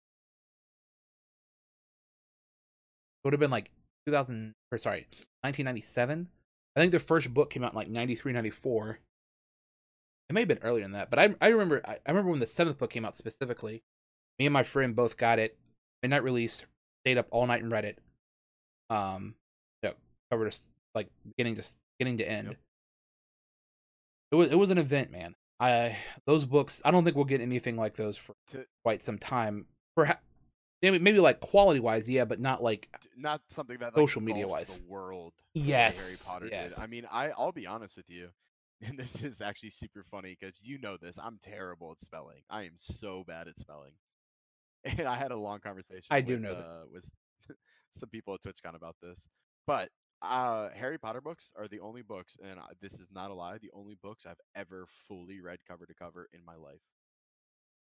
[3.24, 3.72] It would have been like
[4.08, 5.08] 2000 or sorry
[5.42, 6.28] 1997
[6.76, 9.00] i think the first book came out in like 93 94
[10.30, 12.40] it may have been earlier than that but i, I remember I, I remember when
[12.40, 13.84] the seventh book came out specifically
[14.40, 15.58] me and my friend both got it
[16.02, 16.64] midnight release
[17.04, 18.00] stayed up all night and read it
[18.90, 19.36] um
[19.84, 19.92] yeah
[20.32, 21.64] covered us like beginning to
[22.00, 22.58] beginning to end Yep.
[24.32, 25.96] it was it was an event man i
[26.26, 29.66] those books i don't think we'll get anything like those for To- quite some time
[29.96, 30.22] perhaps
[30.82, 34.48] maybe, maybe like quality wise yeah but not like Not something that like, Social media
[34.48, 34.80] wise.
[34.80, 35.34] the world.
[35.54, 36.76] Yes, Harry Potter yes.
[36.76, 36.84] did.
[36.84, 38.28] I mean, I I'll be honest with you,
[38.88, 41.18] and this is actually super funny because you know this.
[41.22, 42.42] I'm terrible at spelling.
[42.50, 43.94] I am so bad at spelling.
[44.86, 46.06] And I had a long conversation.
[46.12, 46.64] I do with, know that.
[46.64, 47.10] uh, with
[47.92, 49.28] some people at TwitchCon about this,
[49.66, 49.90] but
[50.22, 53.58] uh, Harry Potter books are the only books, and I- this is not a lie.
[53.58, 56.82] The only books I've ever fully read cover to cover in my life.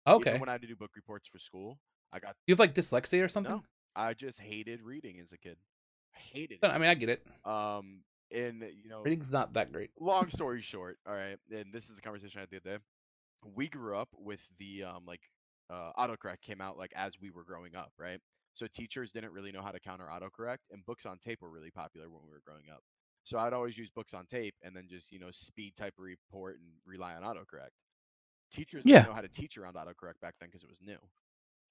[0.07, 1.81] okay Even when I had to do book reports for school,
[2.13, 3.63] I got you have like dyslexia or something no.
[3.97, 5.57] I just hated reading as a kid.
[6.15, 6.75] I hated But, it.
[6.75, 10.61] i mean i get it Um, and you know, reading's not that great long story
[10.63, 12.85] short, all right, and this is a conversation I had the other day.
[13.47, 15.23] We grew up with the um like
[15.71, 18.21] uh autocorrect came out like as we were growing up, right?
[18.55, 21.71] So teachers didn't really know how to counter autocorrect, and books on tape were really
[21.73, 22.83] popular when we were growing up.
[23.25, 26.03] So I'd always use books on tape and then just you know speed type a
[26.03, 27.71] report and rely on autocorrect.
[28.53, 28.87] Teachers Yeah.
[28.87, 30.99] didn't know how to teach around autocorrect back then because it was new.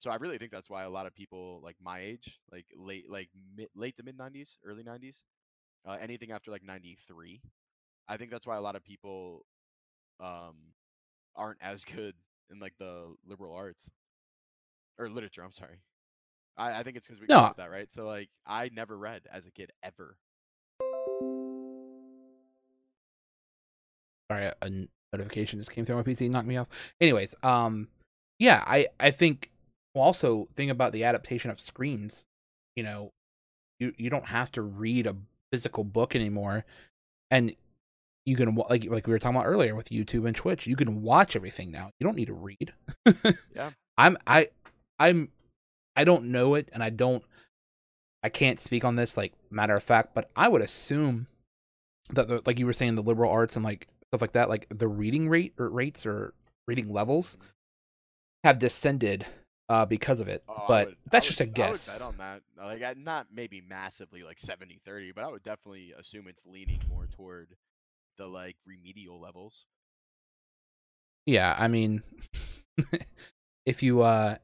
[0.00, 3.10] So I really think that's why a lot of people like my age, like late
[3.10, 5.24] like mid, late to mid 90s, early 90s,
[5.86, 7.40] uh, anything after like 93
[8.08, 9.44] i think that's why a lot of people
[10.20, 10.54] um
[11.36, 12.14] aren't as good
[12.50, 13.90] in like the liberal arts.
[14.98, 15.80] Or literature i'm sorry.
[16.56, 17.38] I, I think it's because we No.
[17.40, 17.90] up that right?
[17.92, 20.16] So like i never read as a kid ever.
[24.30, 24.70] Sorry a
[25.12, 26.68] notification just came through my pc knocked me off.
[27.00, 27.88] Anyways um
[28.38, 29.50] yeah i i think
[29.94, 32.26] also think about the adaptation of screens
[32.76, 33.12] you know
[33.78, 35.14] you you don't have to read a
[35.54, 36.64] physical book anymore.
[37.30, 37.54] And
[38.26, 41.02] you can like like we were talking about earlier with youtube and twitch you can
[41.02, 41.90] watch everything now.
[41.98, 42.72] You don't need to read.
[43.54, 43.70] Yeah.
[43.96, 44.48] i'm i
[44.98, 45.28] i'm
[45.94, 47.22] i don't know it and i don't
[48.24, 51.28] i can't speak on this like matter of fact but i would assume
[52.10, 54.66] that the, like you were saying the liberal arts and like stuff like that like
[54.70, 56.34] the reading rate or rates or
[56.66, 57.46] reading levels mm-hmm.
[58.42, 59.26] have descended
[59.68, 61.92] uh because of it Oh, but would- I that's would- just a I would guess
[61.92, 65.92] bet on that like I, not maybe massively like 70 30 but i would definitely
[65.98, 67.56] assume it's leaning more toward
[68.18, 69.66] the like remedial levels.
[71.26, 72.02] Yeah, I mean,
[73.66, 74.36] if you uh,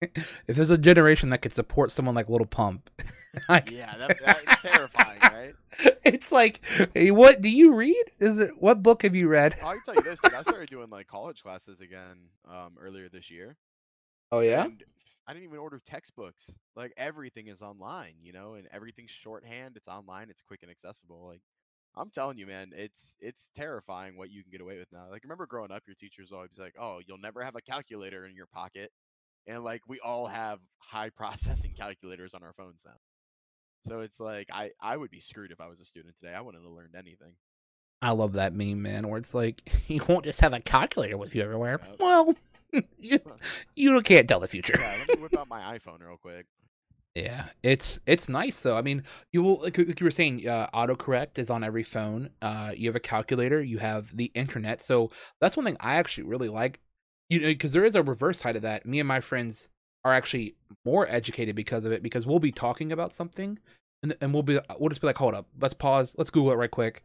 [0.02, 2.88] if there's a generation that could support someone like Lil Pump,
[3.48, 5.54] like, Yeah, that, that's terrifying, right?
[6.04, 6.60] it's like,
[6.94, 8.04] what do you read?
[8.20, 9.54] Is it what book have you read?
[9.62, 10.32] I can tell you this, dude.
[10.34, 12.16] I started doing like college classes again
[12.48, 13.56] um, earlier this year.
[14.34, 14.82] Oh yeah, And
[15.26, 16.50] I didn't even order textbooks.
[16.76, 19.76] Like everything is online, you know, and everything's shorthand.
[19.76, 20.28] It's online.
[20.30, 21.26] It's quick and accessible.
[21.26, 21.42] Like
[21.96, 25.06] I'm telling you, man, it's it's terrifying what you can get away with now.
[25.10, 28.34] Like remember growing up, your teachers always like, "Oh, you'll never have a calculator in
[28.34, 28.90] your pocket,"
[29.46, 32.96] and like we all have high processing calculators on our phones now.
[33.86, 36.34] So it's like I I would be screwed if I was a student today.
[36.34, 37.34] I wouldn't have learned anything.
[38.02, 39.08] I love that meme, man.
[39.08, 41.80] Where it's like, you won't just have a calculator with you everywhere.
[41.82, 41.96] Yep.
[41.98, 42.34] Well,
[42.98, 43.18] you,
[43.76, 44.76] you can't tell the future.
[44.78, 46.46] Yeah, let me whip out my iPhone real quick.
[47.14, 48.76] Yeah, it's it's nice though.
[48.76, 52.30] I mean, you will like, like you were saying, uh, autocorrect is on every phone.
[52.42, 54.82] Uh, you have a calculator, you have the internet.
[54.82, 55.10] So
[55.40, 56.80] that's one thing I actually really like.
[57.30, 58.84] You know, because there is a reverse side of that.
[58.84, 59.68] Me and my friends
[60.04, 62.02] are actually more educated because of it.
[62.02, 63.60] Because we'll be talking about something,
[64.02, 66.56] and and we'll be we'll just be like, hold up, let's pause, let's Google it
[66.56, 67.04] right quick,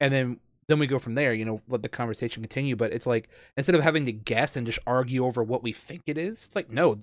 [0.00, 1.32] and then then we go from there.
[1.32, 2.76] You know, let the conversation continue.
[2.76, 6.02] But it's like instead of having to guess and just argue over what we think
[6.06, 6.98] it is, it's like no,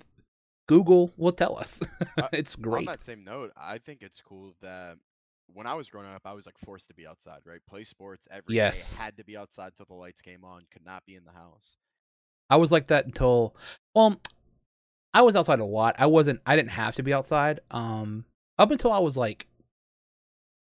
[0.68, 1.82] Google will tell us.
[2.32, 2.88] it's great.
[2.88, 4.96] On that same note, I think it's cool that
[5.52, 7.60] when I was growing up, I was like forced to be outside, right?
[7.68, 8.94] Play sports every day, Yes.
[8.94, 11.76] had to be outside till the lights came on, could not be in the house.
[12.50, 13.54] I was like that until
[13.94, 14.20] well,
[15.12, 15.96] I was outside a lot.
[15.98, 17.60] I wasn't I didn't have to be outside.
[17.70, 18.24] Um
[18.58, 19.46] up until I was like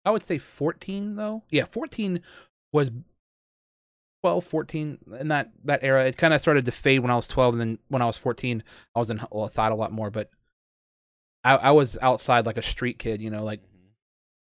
[0.05, 1.43] I would say 14 though.
[1.51, 2.21] Yeah, 14
[2.73, 2.91] was
[4.23, 6.05] 12, 14 in that that era.
[6.07, 8.17] It kind of started to fade when I was 12 and then when I was
[8.17, 8.63] 14
[8.95, 10.31] I was in outside a lot more, but
[11.45, 13.95] I I was outside like a street kid, you know, like Mhm.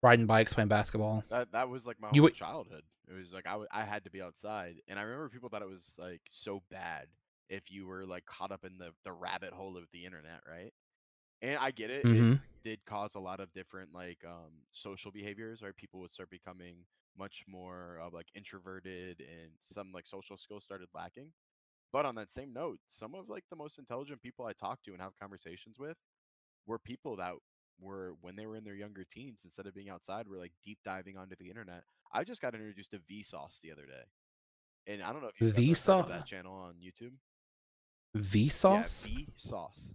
[0.03, 1.25] riding bikes, playing basketball.
[1.31, 2.83] That that was like my You whole childhood.
[3.09, 5.63] It was like I, w- I had to be outside, and I remember people thought
[5.63, 7.07] it was like so bad
[7.49, 10.73] if you were like caught up in the the rabbit hole of the internet, right?
[11.43, 12.09] And I get it.
[12.13, 12.41] It Mhm.
[12.65, 15.77] did cause a lot of different like um social behaviors, right?
[15.77, 16.77] People would start becoming
[17.19, 21.33] much more of like introverted, and some like social skills started lacking.
[21.93, 24.93] But on that same note, some of like the most intelligent people I talk to
[24.93, 25.97] and have conversations with
[26.67, 27.35] were people that
[27.81, 30.79] were when they were in their younger teens instead of being outside were like deep
[30.85, 31.85] diving onto the internet.
[32.13, 34.05] I just got introduced to Vsauce the other day.
[34.87, 36.09] And I don't know if you've ever heard of Vsauce?
[36.09, 37.13] that channel on YouTube.
[38.17, 39.07] Vsauce?
[39.09, 39.95] Yeah, Vsauce.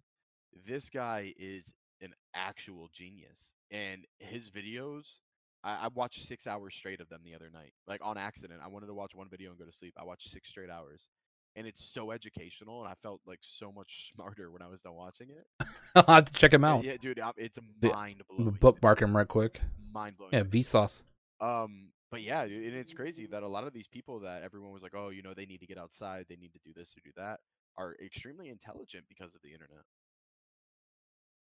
[0.67, 3.53] This guy is an actual genius.
[3.71, 5.19] And his videos
[5.63, 7.73] I, I watched six hours straight of them the other night.
[7.87, 8.61] Like on accident.
[8.63, 9.93] I wanted to watch one video and go to sleep.
[9.99, 11.07] I watched six straight hours.
[11.55, 14.93] And it's so educational and I felt like so much smarter when I was done
[14.93, 15.67] watching it.
[15.95, 16.83] I'll have to check him out.
[16.83, 18.51] Yeah, dude, um, it's mind blowing.
[18.59, 19.59] Bookmark him right quick.
[19.93, 20.33] Mind blowing.
[20.33, 21.03] Yeah, Vsauce.
[21.41, 24.81] Um, but yeah, and it's crazy that a lot of these people that everyone was
[24.81, 27.01] like, oh, you know, they need to get outside, they need to do this or
[27.03, 27.39] do that,
[27.77, 29.83] are extremely intelligent because of the internet.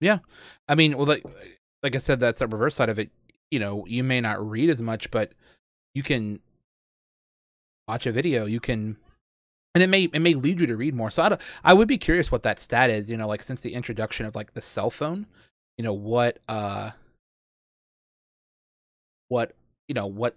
[0.00, 0.18] Yeah,
[0.68, 1.24] I mean, well, like,
[1.82, 3.10] like I said, that's the reverse side of it.
[3.52, 5.32] You know, you may not read as much, but
[5.94, 6.40] you can
[7.86, 8.46] watch a video.
[8.46, 8.96] You can,
[9.74, 11.10] and it may it may lead you to read more.
[11.10, 13.10] So I, I would be curious what that stat is.
[13.10, 15.26] You know, like since the introduction of like the cell phone,
[15.76, 16.92] you know what uh
[19.28, 19.52] what
[19.86, 20.34] you know what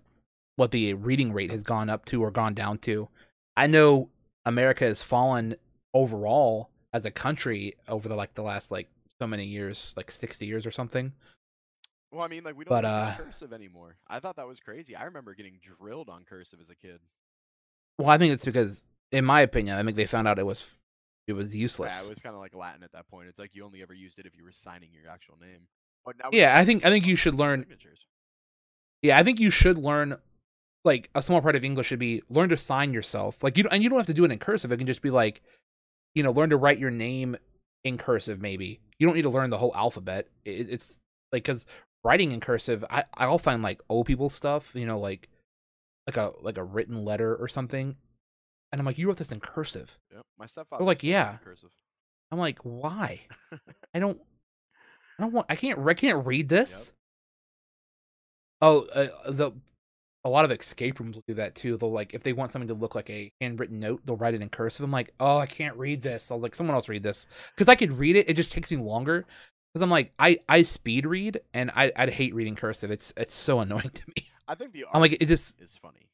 [0.58, 3.08] what the reading rate has gone up to or gone down to.
[3.56, 4.10] I know
[4.46, 5.56] America has fallen
[5.94, 8.90] overall as a country over the like the last like
[9.22, 11.14] so many years, like sixty years or something.
[12.16, 13.98] Well, I mean, like we don't But, uh, cursive anymore.
[14.08, 14.96] I thought that was crazy.
[14.96, 17.00] I remember getting drilled on cursive as a kid.
[18.00, 20.74] Well, I think it's because, in my opinion, I think they found out it was
[21.28, 21.94] it was useless.
[22.00, 23.28] Yeah, it was kind of like Latin at that point.
[23.28, 25.68] It's like you only ever used it if you were signing your actual name.
[26.06, 27.62] But now Yeah, I think I think you should learn.
[27.62, 28.06] signatures.
[29.02, 30.18] Yeah, I think you should learn.
[30.86, 33.44] Like a small part of English should be learn to sign yourself.
[33.44, 34.72] Like you, don't- and you don't have to do it in cursive.
[34.72, 35.42] It can just be like,
[36.14, 37.36] you know, learn to write your name
[37.84, 38.40] in cursive.
[38.40, 40.30] Maybe you don't need to learn the whole alphabet.
[40.46, 41.00] It, it's
[41.32, 41.66] like because
[42.06, 44.72] writing in cursive, I I'll find like old people stuff.
[44.74, 45.28] You know, like
[46.08, 47.96] like a like a written letter or something,
[48.72, 49.98] and I'm like, you wrote this in cursive.
[50.14, 50.22] Yep.
[50.38, 50.84] My stepfather.
[50.84, 51.38] like, writes in yeah.
[51.44, 51.72] Cursive.
[52.32, 53.22] I'm like, why?
[53.94, 54.20] I don't.
[55.18, 55.48] I don't want.
[55.50, 55.80] I can't.
[55.86, 56.94] I can't read this.
[58.62, 59.52] Oh, uh, the
[60.24, 61.78] a lot of escape rooms will do that too.
[61.78, 64.42] They'll like if they want something to look like a handwritten note, they'll write it
[64.42, 64.84] in cursive.
[64.84, 66.32] I'm like, oh, I can't read this.
[66.32, 68.30] I was like, someone else read this because I could read it.
[68.30, 69.26] It just takes me longer
[69.76, 72.92] because I'm like, I I speed read and I I'd hate reading cursive.
[72.92, 74.26] It's it's so annoying to me.
[74.48, 76.08] I think the I'm like, it just is funny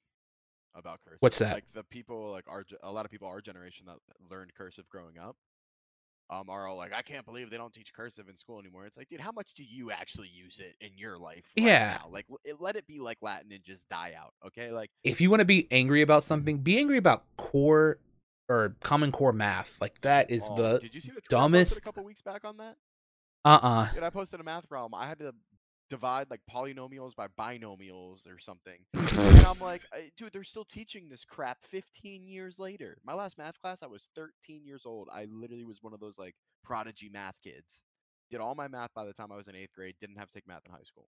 [0.73, 1.21] about cursive.
[1.21, 1.53] What's that?
[1.53, 3.97] Like the people, like our, a lot of people our generation that
[4.31, 5.35] learned cursive growing up.
[6.31, 8.85] um, are all like, I can't believe they don't teach cursive in school anymore.
[8.85, 11.43] It's like, dude, how much do you actually use it in your life?
[11.57, 11.97] Right Yeah.
[12.01, 12.09] now?
[12.09, 14.33] Like, it, let it be like Latin and just die out.
[14.47, 14.71] Okay.
[14.71, 17.97] Like, If you want to be angry about something, be angry about core
[18.47, 19.77] or common core math.
[19.81, 22.03] Like that is oh, the did you see the tweet I posted dumbest- a couple
[22.05, 22.77] weeks back on that?
[23.45, 24.99] Uh uh Dude, I posted a math problem.
[24.99, 25.33] I had to
[25.89, 28.77] divide like polynomials by binomials or something.
[28.93, 29.81] and I'm like,
[30.17, 32.97] dude, they're still teaching this crap 15 years later.
[33.05, 35.09] My last math class, I was 13 years old.
[35.11, 37.81] I literally was one of those like prodigy math kids.
[38.29, 39.95] Did all my math by the time I was in eighth grade.
[39.99, 41.07] Didn't have to take math in high school.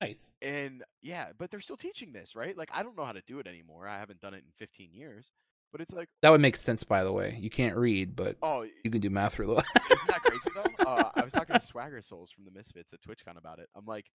[0.00, 0.36] Nice.
[0.42, 2.56] And yeah, but they're still teaching this, right?
[2.56, 3.86] Like, I don't know how to do it anymore.
[3.86, 5.30] I haven't done it in 15 years.
[5.72, 7.36] But it's like, That would make sense, by the way.
[7.40, 9.64] You can't read, but oh, you can do math really well.
[9.90, 10.84] Isn't that crazy though?
[10.84, 13.68] Uh, I was talking to Swagger Souls from the Misfits at TwitchCon about it.
[13.76, 14.06] I'm like,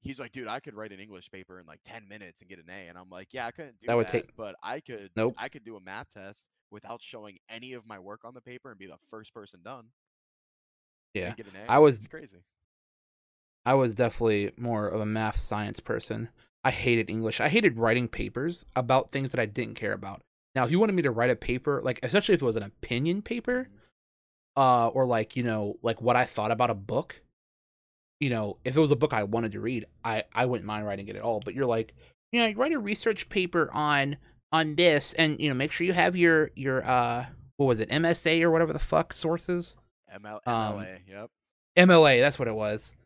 [0.00, 2.58] he's like, dude, I could write an English paper in like 10 minutes and get
[2.58, 2.88] an A.
[2.88, 5.10] And I'm like, yeah, I couldn't do That that, would take- but I could.
[5.14, 5.34] Nope.
[5.38, 8.70] I could do a math test without showing any of my work on the paper
[8.70, 9.86] and be the first person done.
[11.14, 11.32] Yeah.
[11.34, 11.70] get an A.
[11.70, 12.38] I was- It's crazy.
[13.64, 16.28] I was definitely more of a math science person.
[16.64, 17.40] I hated English.
[17.40, 20.22] I hated writing papers about things that I didn't care about.
[20.58, 22.64] Now, if you wanted me to write a paper, like especially if it was an
[22.64, 23.68] opinion paper,
[24.56, 27.22] uh, or like you know, like what I thought about a book,
[28.18, 30.84] you know, if it was a book I wanted to read, I I wouldn't mind
[30.84, 31.38] writing it at all.
[31.38, 31.94] But you're like,
[32.32, 34.16] you know, you write a research paper on
[34.50, 37.88] on this, and you know, make sure you have your your uh, what was it,
[37.88, 39.76] MSA or whatever the fuck sources,
[40.12, 40.98] ML, um, MLA.
[41.08, 41.30] Yep.
[41.78, 42.20] MLA.
[42.20, 42.96] That's what it was.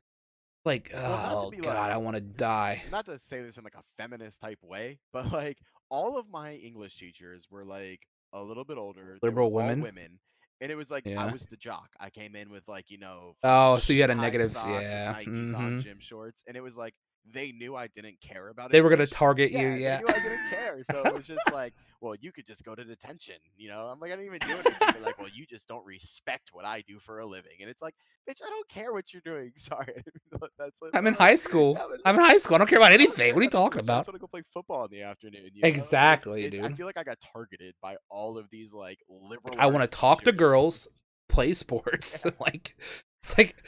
[0.64, 2.84] Like, Well, oh god, like- I want to die.
[2.90, 5.58] Not to say this in like a feminist type way, but like
[5.92, 8.00] all of my English teachers were like
[8.32, 9.18] a little bit older.
[9.22, 9.82] Liberal women?
[9.82, 10.18] Women.
[10.60, 11.88] And it was like I was the jock.
[12.00, 15.12] I came in with like you know Oh, so you had a negative, yeah.
[15.12, 15.82] Nikes on mhm.
[15.82, 16.94] gym shorts, and it was like
[17.30, 18.72] they knew I didn't care about it.
[18.72, 19.96] They were gonna target you, yeah, yeah.
[19.98, 22.74] They knew I didn't care, so it was just like, well, you could just go
[22.74, 23.86] to detention, you know.
[23.86, 24.72] I'm like, I didn't even do anything.
[24.80, 27.80] They're like, well, you just don't respect what I do for a living, and it's
[27.82, 27.94] like,
[28.28, 29.52] bitch, I don't care what you're doing.
[29.56, 31.76] Sorry, I didn't know that's what- I'm in high school.
[31.78, 32.56] yeah, I'm in high school.
[32.56, 33.34] I don't care about anything.
[33.34, 33.98] What are you talking English, I about?
[34.00, 35.50] just want to go play football in the afternoon.
[35.54, 35.66] you know?
[35.68, 39.54] Like, Exactly, it's- I feel like I got targeted by all of these like liberal.
[39.58, 40.88] I want to talk to girls,
[41.28, 42.24] play sports.
[42.40, 42.76] like
[43.22, 43.62] it's like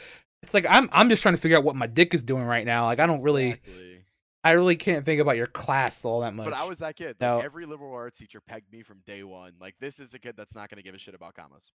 [0.44, 2.64] it's like I'm I'm just trying to figure out what my dick is doing right
[2.66, 2.84] now.
[2.84, 3.90] Like I don't really Exactly.
[4.46, 6.44] I really can't think about your class all that much.
[6.44, 7.16] But I was that kid.
[7.18, 9.54] Like, Every liberal arts teacher pegged me from day one.
[9.58, 11.72] Like this is a kid that's not going to give a shit about commas.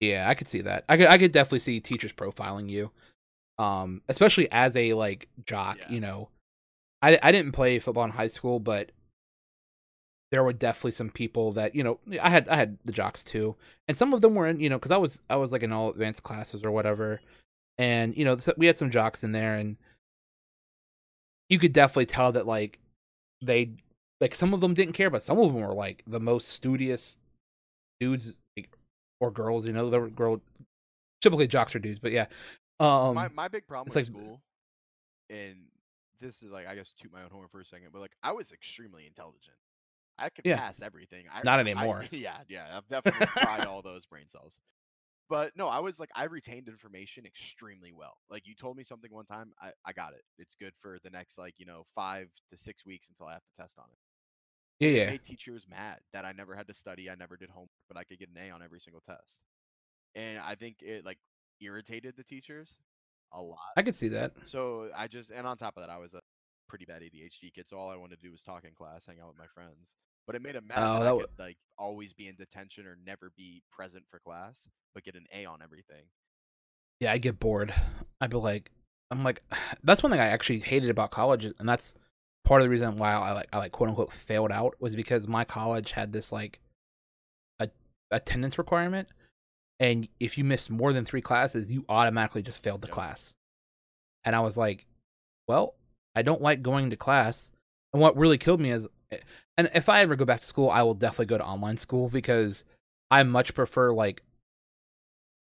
[0.00, 0.84] Yeah, I could see that.
[0.90, 2.90] I could I could definitely see teachers profiling you.
[3.58, 5.90] Um especially as a like jock, Yeah.
[5.90, 6.28] you know.
[7.02, 8.92] I I didn't play football in high school, but
[10.32, 13.56] there were definitely some people that, you know, I had I had the jocks too.
[13.88, 15.72] And some of them were in, you know, cuz I was I was like in
[15.72, 17.20] all advanced classes or whatever.
[17.78, 19.76] And you know, we had some jocks in there and
[21.48, 22.78] you could definitely tell that like
[23.42, 23.70] they
[24.20, 27.18] like some of them didn't care, but some of them were like the most studious
[28.00, 28.70] dudes like,
[29.20, 30.40] or girls, you know, they were girl
[31.20, 32.26] typically jocks are dudes, but yeah.
[32.80, 34.40] Um my my big problem with like- school,
[35.30, 35.56] and
[36.20, 38.32] this is like I guess toot my own horn for a second, but like I
[38.32, 39.56] was extremely intelligent.
[40.18, 40.56] I could Yeah.
[40.56, 41.26] pass everything.
[41.32, 42.06] I, Not I- anymore.
[42.10, 44.58] yeah, yeah, I've definitely tried all those brain cells.
[45.28, 48.16] But no, I was like I retained information extremely well.
[48.30, 50.22] Like you told me something one time, I, I got it.
[50.38, 53.42] It's good for the next like you know five to six weeks until I have
[53.42, 54.86] to test on it.
[54.86, 55.10] yeah, yeah.
[55.10, 58.04] made teachers mad that I never had to study, I never did homework, but I
[58.04, 59.40] could get an A on every single test.
[60.14, 61.18] And I think it like
[61.60, 62.76] irritated the teachers
[63.32, 63.58] a lot.
[63.76, 64.32] I could see that.
[64.44, 66.20] So I just and on top of that, I was a
[66.68, 67.68] pretty bad ADHD kid.
[67.68, 69.96] So all I wanted to do was talk in class, hang out with my friends.
[70.26, 72.34] But it made them mad Oh, that, that I wa- could like always be in
[72.36, 76.04] detention or never be present for class, but get an A on everything.
[77.00, 77.72] Yeah, I get bored.
[78.20, 78.70] I'd be like
[79.10, 79.42] I'm like
[79.84, 81.94] that's one thing I actually hated about college and that's
[82.44, 85.28] part of the reason why I like I like quote unquote failed out was because
[85.28, 86.58] my college had this like
[87.60, 87.68] a
[88.10, 89.08] attendance requirement
[89.78, 92.94] and if you missed more than 3 classes, you automatically just failed the Yep.
[92.94, 93.34] class.
[94.24, 94.86] And I was like,
[95.46, 95.74] well,
[96.14, 97.52] I don't like going to class.
[97.92, 99.18] And what really killed me is eh,
[99.58, 102.08] and if I ever go back to school, I will definitely go to online school
[102.08, 102.64] because
[103.10, 104.22] I much prefer like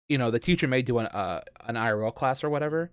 [0.08, 2.90] you know the teacher may do an uh, an IRL class or whatever.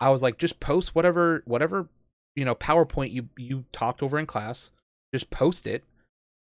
[0.00, 1.88] I was like, just post whatever whatever
[2.36, 4.70] you know PowerPoint you you talked over in class.
[5.14, 5.84] Just post it,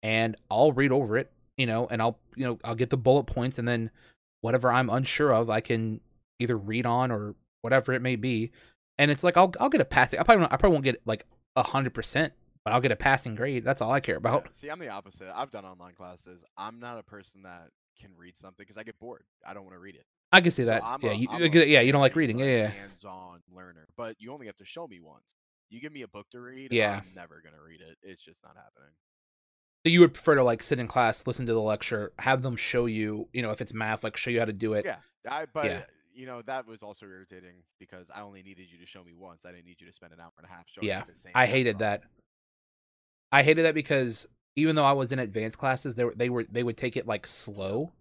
[0.04, 1.32] and I'll read over it.
[1.58, 3.90] You know, and I'll you know I'll get the bullet points, and then
[4.42, 6.02] whatever I'm unsure of, I can
[6.40, 8.52] either read on or whatever it may be.
[8.98, 10.20] And it's like I'll I'll get a passing.
[10.20, 12.34] I probably won't, I probably won't get like a hundred percent,
[12.68, 13.64] but I'll get a passing grade.
[13.64, 14.54] That's all I care Yeah, about.
[14.54, 15.30] See, I'm the opposite.
[15.34, 16.44] I've done online classes.
[16.58, 19.24] I'm not a person that can read something because I get bored.
[19.46, 20.06] I don't want to read it.
[20.34, 20.84] I can see So that.
[20.84, 22.40] I'm yeah, a- you uh, a yeah you don't like reading.
[22.40, 22.68] Yeah, yeah.
[22.68, 25.36] Hands-on learner, but you only have to show me once.
[25.70, 26.74] You give me a book to read.
[26.74, 27.00] Yeah.
[27.06, 27.98] I'm never gonna read it.
[28.04, 28.92] It's just not happening.
[29.86, 32.58] So you would prefer to like sit in class, listen to the lecture, have them
[32.58, 34.86] show you, you know, if it's math, like show you how to do it.
[34.86, 34.98] Yeah,
[35.30, 35.82] I but Yeah.
[36.14, 39.46] you know that was also irritating because I only needed you to show me once.
[39.46, 41.20] I didn't need you to spend an hour and a half showing Yeah, me the
[41.20, 41.32] same.
[41.36, 42.04] I hated that.
[43.32, 46.44] I hated that because even though I was in advanced classes, they were they were
[46.44, 47.92] they would take it like slow,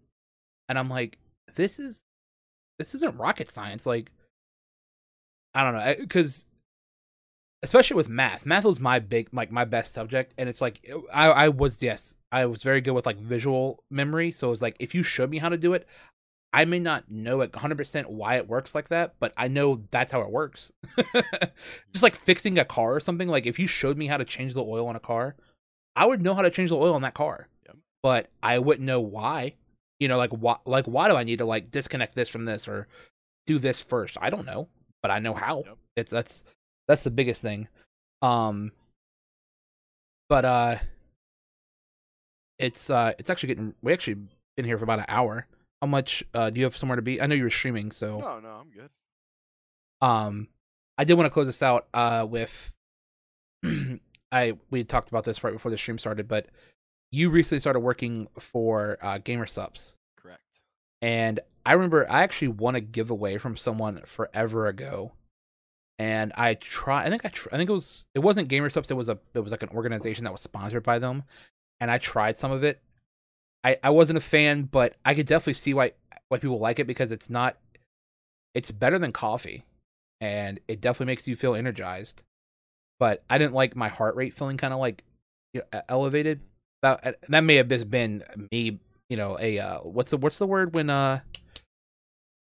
[0.69, 1.19] and I'm like,
[1.55, 2.05] this is
[2.79, 3.87] this isn't rocket science.
[3.87, 4.11] Like,
[5.55, 6.45] I don't know, because
[7.63, 11.29] especially with math, math was my big like my best subject, and it's like I
[11.29, 14.77] I was yes I was very good with like visual memory, so it was like
[14.79, 15.87] if you showed me how to do it.
[16.57, 20.11] I may not know it 100% why it works like that, but I know that's
[20.11, 20.73] how it works.
[21.93, 24.55] Just like fixing a car or something, like if you showed me how to change
[24.55, 25.37] the oil on a car,
[25.95, 27.49] I would know how to change the oil on that car.
[27.67, 27.77] Yep.
[28.03, 29.53] But I wouldn't know why.
[30.01, 32.67] You know, like why like why do I need to like disconnect this from this
[32.67, 32.89] or
[33.47, 34.17] do this first?
[34.19, 34.69] I don't know,
[35.03, 35.63] but I know how.
[35.67, 35.77] Yep.
[35.97, 36.43] It's that's
[36.89, 37.69] that's the biggest thing.
[38.23, 38.73] Um
[40.31, 40.77] but uh
[42.59, 44.17] it's uh it's actually getting we actually
[44.57, 45.47] been here for about an hour.
[45.83, 47.21] How much uh do you have somewhere to be?
[47.21, 48.91] I know you were streaming, so No, no, I'm good.
[50.01, 50.49] um
[50.99, 52.75] I did want to close this out uh with
[54.33, 56.47] I we talked about this right before the stream started, but
[57.13, 59.97] you recently started working for uh Gamer Supps.
[60.17, 60.41] Correct.
[61.03, 65.13] And I remember I actually won a giveaway from someone forever ago.
[65.99, 68.91] And I try I think I tr- I think it was it wasn't Gamer Supps,
[68.91, 71.25] it was a it was like an organization that was sponsored by them.
[71.81, 72.81] And I tried some of it.
[73.67, 75.93] I I wasn't a fan, but I could definitely see why
[76.29, 77.57] why people like it because it's not
[78.55, 79.65] it's better than coffee
[80.21, 82.23] and it definitely makes you feel energized.
[82.99, 85.03] But I didn't like my heart rate feeling kind of like
[85.53, 86.41] you know, elevated.
[86.83, 88.79] That that may have just been me,
[89.11, 91.21] you know, a uh, what's the what's the word when uh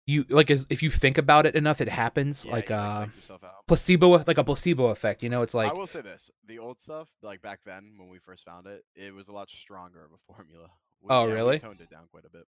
[0.06, 3.44] you like if you think about it enough, it happens Yeah, like uh psych yourself
[3.44, 3.66] out.
[3.66, 5.22] placebo like a placebo effect.
[5.22, 8.08] You know, it's like I will say this: the old stuff, like back then when
[8.08, 10.68] we first found it, it was a lot stronger of a formula.
[11.02, 11.58] We- Oh, yeah, we really?
[11.58, 12.46] toned it down quite a bit.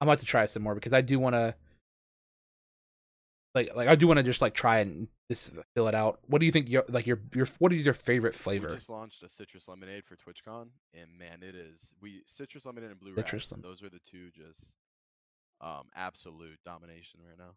[0.00, 1.54] I'm about to try some more because I do want to
[3.54, 6.18] like like I do want to just like try and just fill it out.
[6.26, 6.68] What do you think?
[6.68, 8.74] Your like your your what is your favorite We flavor?
[8.74, 12.98] just launched a citrus lemonade for TwitchCon, and man, it is we citrus lemonade and
[13.00, 13.48] blue Citrus.
[13.62, 14.74] Those are the two just
[15.60, 17.52] um absolute domination right now.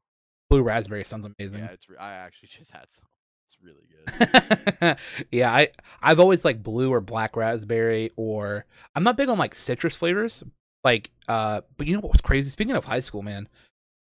[0.50, 1.62] Blue raspberry sounds amazing.
[1.64, 3.08] Yeah, it's re- I actually just had some.
[3.48, 3.88] It's really
[4.80, 4.98] good.
[5.32, 5.70] yeah, I
[6.02, 10.44] I've always like blue or black raspberry or I'm not big on like citrus flavors.
[10.84, 12.50] Like uh but you know what was crazy?
[12.50, 13.48] Speaking of high school, man.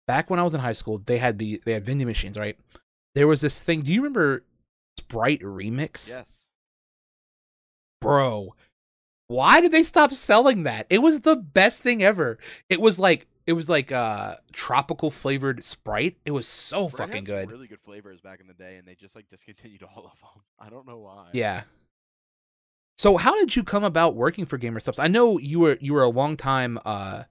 [0.07, 2.57] Back when I was in high school, they had the they had vending machines, right?
[3.15, 3.81] There was this thing.
[3.81, 4.43] Do you remember
[4.99, 6.09] Sprite Remix?
[6.09, 6.45] yes.
[8.01, 8.55] Bro.
[9.27, 10.87] Why did they stop selling that?
[10.89, 12.37] It was the best thing ever.
[12.67, 16.15] It was like it was like uh tropical flavored Sprite.
[16.23, 17.51] It was so Sprite fucking good.
[17.51, 20.41] Really good flavors back in the day, and they just like discontinued all of them.
[20.57, 21.27] I don't know why.
[21.33, 21.63] Yeah.
[22.97, 24.99] So how did you come about working for Gamer Supps?
[24.99, 27.23] I know you were you were a long time uh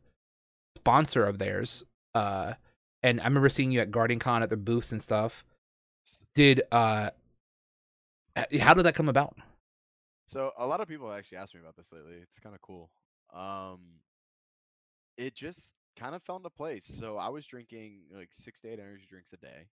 [0.76, 1.84] sponsor of theirs.
[2.14, 2.52] Uh
[3.02, 5.42] and I remember seeing you at Guardian Con at the booths and stuff.
[6.34, 7.10] Did uh
[8.60, 9.38] how did that come about?
[10.26, 12.16] So a lot of people actually asked me about this lately.
[12.22, 12.90] It's kind of cool.
[13.32, 13.80] Um,
[15.16, 16.86] it just kind of fell into place.
[16.86, 19.68] So I was drinking like six to eight energy drinks a day.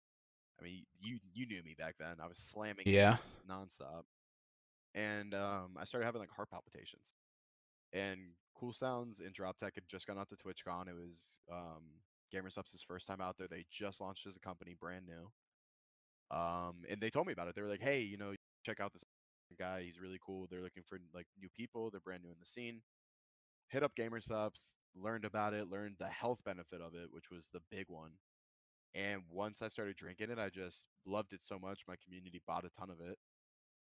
[0.59, 2.15] I mean, you you knew me back then.
[2.23, 3.17] I was slamming Yeah.
[3.49, 4.03] nonstop,
[4.95, 7.11] and um, I started having like heart palpitations.
[7.93, 8.19] And
[8.55, 10.87] Cool Sounds and Drop Tech had just gone out to TwitchCon.
[10.89, 11.83] It was um,
[12.33, 13.47] GamerSupps' first time out there.
[13.49, 15.31] They just launched as a company, brand new.
[16.31, 17.55] Um, and they told me about it.
[17.55, 18.33] They were like, "Hey, you know,
[18.65, 19.03] check out this
[19.57, 19.83] guy.
[19.83, 20.47] He's really cool.
[20.49, 21.89] They're looking for like new people.
[21.89, 22.81] They're brand new in the scene.
[23.69, 27.49] Hit up Gamer Supps, learned about it, learned the health benefit of it, which was
[27.51, 28.11] the big one.
[28.93, 31.81] And once I started drinking it, I just loved it so much.
[31.87, 33.17] My community bought a ton of it.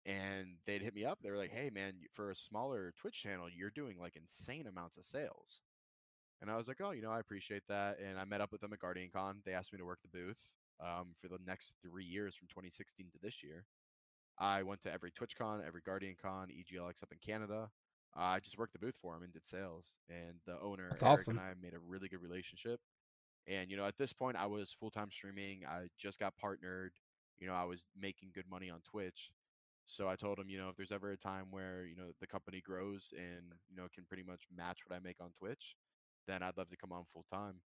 [0.05, 1.19] And they'd hit me up.
[1.21, 4.97] They were like, hey, man, for a smaller Twitch channel, you're doing like insane amounts
[4.97, 5.61] of sales.
[6.41, 7.97] And I was like, oh, you know, I appreciate that.
[7.99, 9.41] And I met up with them at Guardian Con.
[9.45, 10.37] They asked me to work the booth
[10.81, 13.65] um, for the next three years from 2016 to this year.
[14.39, 17.69] I went to every TwitchCon, every Guardian Con, EGLX up in Canada.
[18.17, 19.95] I just worked the booth for him and did sales.
[20.09, 21.37] And the owner, That's Eric, awesome.
[21.37, 22.79] and I made a really good relationship.
[23.47, 25.61] And, you know, at this point, I was full time streaming.
[25.67, 26.91] I just got partnered.
[27.39, 29.29] You know, I was making good money on Twitch.
[29.85, 32.27] So I told him, you know, if there's ever a time where, you know, the
[32.27, 35.75] company grows and, you know, can pretty much match what I make on Twitch,
[36.27, 37.61] then I'd love to come on full time.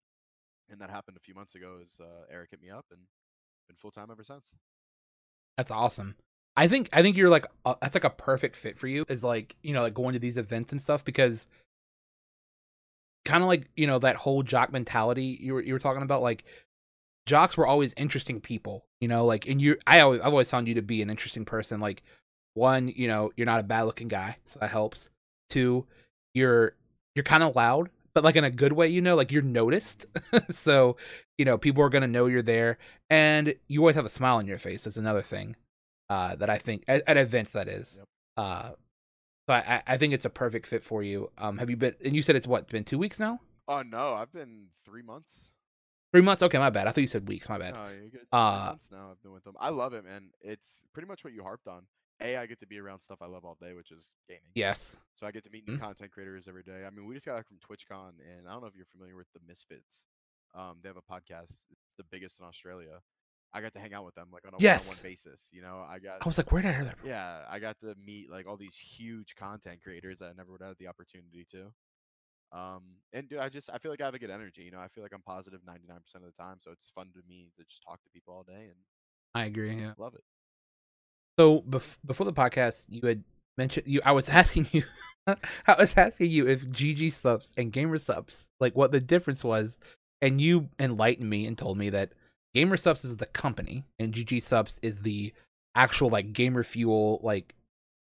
[0.69, 3.01] And that happened a few months ago as uh, Eric hit me up and
[3.69, 4.51] been full time ever since.
[5.57, 6.17] That's awesome.
[6.57, 9.05] I think I think you're like uh, that's like a perfect fit for you.
[9.09, 11.47] Is like you know like going to these events and stuff because
[13.25, 16.23] kind of like you know that whole jock mentality you were you were talking about.
[16.23, 16.45] Like
[17.27, 18.85] jocks were always interesting people.
[19.01, 21.45] You know, like and you I always I've always found you to be an interesting
[21.45, 21.81] person.
[21.81, 22.03] Like
[22.55, 25.11] one, you know, you're not a bad looking guy, so that helps.
[25.49, 25.87] Two,
[26.35, 26.75] you're
[27.15, 30.07] you're kind of loud, but like in a good way, you know, like you're noticed.
[30.51, 30.97] so,
[31.39, 32.79] you know, people are gonna know you're there,
[33.09, 34.85] and you always have a smile on your face.
[34.85, 35.57] That's another thing
[36.11, 37.97] uh, that I think at, at events that is.
[37.99, 38.07] Yep.
[38.37, 38.71] Uh,
[39.49, 41.31] so I, I think it's a perfect fit for you.
[41.39, 41.95] Um, have you been?
[42.05, 43.41] And you said it's what been two weeks now?
[43.67, 45.49] Oh no, I've been three months.
[46.13, 46.43] Three months?
[46.43, 46.89] Okay, my bad.
[46.89, 47.49] I thought you said weeks.
[47.49, 47.75] My bad.
[47.75, 48.27] No, you're good.
[48.33, 49.55] Uh, months now I've been with them.
[49.61, 50.31] I love it, man.
[50.41, 51.83] It's pretty much what you harped on.
[52.23, 54.43] A, I get to be around stuff I love all day, which is gaming.
[54.55, 54.97] Yes.
[55.15, 55.81] So I get to meet new Mhm.
[55.81, 56.85] content creators every day.
[56.87, 59.17] I mean, we just got back from TwitchCon, and I don't know if you're familiar
[59.17, 60.05] with the Misfits.
[60.55, 61.65] Um, they have a podcast.
[61.71, 63.01] It's the biggest in Australia.
[63.53, 64.87] I got to hang out with them like on a Yes.
[64.89, 65.49] one-on-one basis.
[65.53, 66.99] You know, I got I was like, where did I hear that?
[66.99, 67.09] From?
[67.09, 70.61] yeah, I got to meet like all these huge content creators that I never would
[70.61, 71.73] have had the opportunity to.
[72.57, 72.83] Um,
[73.13, 74.63] and dude, I just I feel like I have a good energy.
[74.63, 77.21] You know, I feel like I'm positive 99% of the time, so it's fun to
[77.29, 78.77] me to just talk to people all day and
[79.35, 79.75] I agree.
[79.77, 79.93] Yeah.
[79.99, 80.23] love it.
[81.39, 83.23] So bef- before the podcast, you had
[83.57, 84.01] mentioned you.
[84.05, 84.83] I was asking you.
[85.27, 89.79] I was asking you if GG supps and gamer supps, like what the difference was,
[90.21, 92.13] and you enlightened me and told me that
[92.55, 95.33] gamer supps is the company and GG supps is the
[95.75, 97.55] actual like gamer fuel like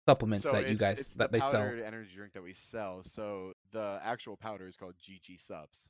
[0.09, 1.61] supplements so that you guys it's that the they sell.
[1.63, 3.03] energy drink that we sell.
[3.05, 5.89] So the actual powder is called GG Supps.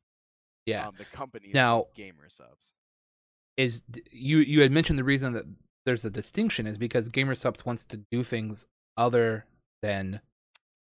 [0.67, 0.89] Yeah.
[0.89, 2.73] Um, the company Now- Gamer Supps.
[3.57, 3.83] is
[4.13, 5.45] you you had mentioned the reason that
[5.87, 8.67] there's a distinction is because gamer supps wants to do things
[8.97, 9.47] other
[9.83, 10.21] than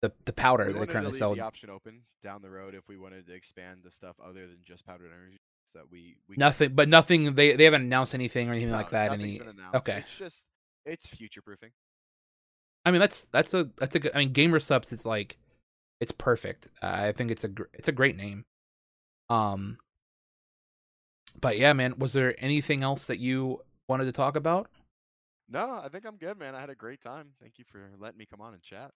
[0.02, 1.34] the the powder We that they currently sell.
[1.36, 4.58] the option open down the road if we wanted to expand the stuff other than
[4.66, 5.38] just powdered energy.
[5.72, 7.36] So that we we Nothing, but nothing.
[7.36, 9.12] They they haven't announced anything or anything like that.
[9.12, 9.40] Any
[9.76, 10.00] okay.
[10.00, 10.44] It's just
[10.86, 11.72] it's future proofing.
[12.86, 14.12] I mean that's that's a that's a good.
[14.16, 15.38] I mean gamer supps is like
[16.00, 16.70] it's perfect.
[16.82, 18.46] Uh, I think it's a gr- it's a great name.
[19.30, 19.78] Um.
[21.40, 22.00] But yeah, man.
[22.00, 24.70] Was there anything else that you wanted to talk about?
[25.50, 26.56] No, I think I'm good, man.
[26.56, 27.30] I had a great time.
[27.42, 28.92] Thank you for letting me come on and chat.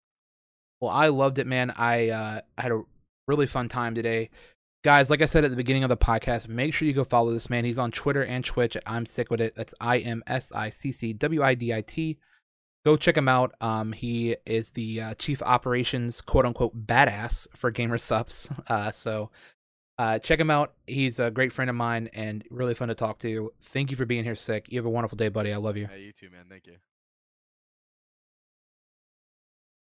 [0.80, 1.72] Well, I loved it, man.
[1.72, 2.82] I uh, had a
[3.28, 4.30] really fun time today.
[4.84, 7.32] Guys, like I said at the beginning of the podcast, make sure you go follow
[7.32, 7.64] this man.
[7.64, 9.56] He's on Twitter and Twitch at I'm Sick With It.
[9.56, 12.18] That's I M S I C C W I D I T.
[12.86, 13.56] Go check him out.
[13.62, 18.50] Um, he is the uh, chief operations, quote unquote, badass for Gamer Supps.
[18.68, 19.30] Uh, so
[19.98, 20.74] uh, check him out.
[20.86, 23.54] He's a great friend of mine and really fun to talk to.
[23.62, 24.66] Thank you for being here, Sick.
[24.70, 25.54] You have a wonderful day, buddy.
[25.54, 25.88] I love you.
[25.88, 26.46] Hey, you too, man.
[26.50, 26.76] Thank you.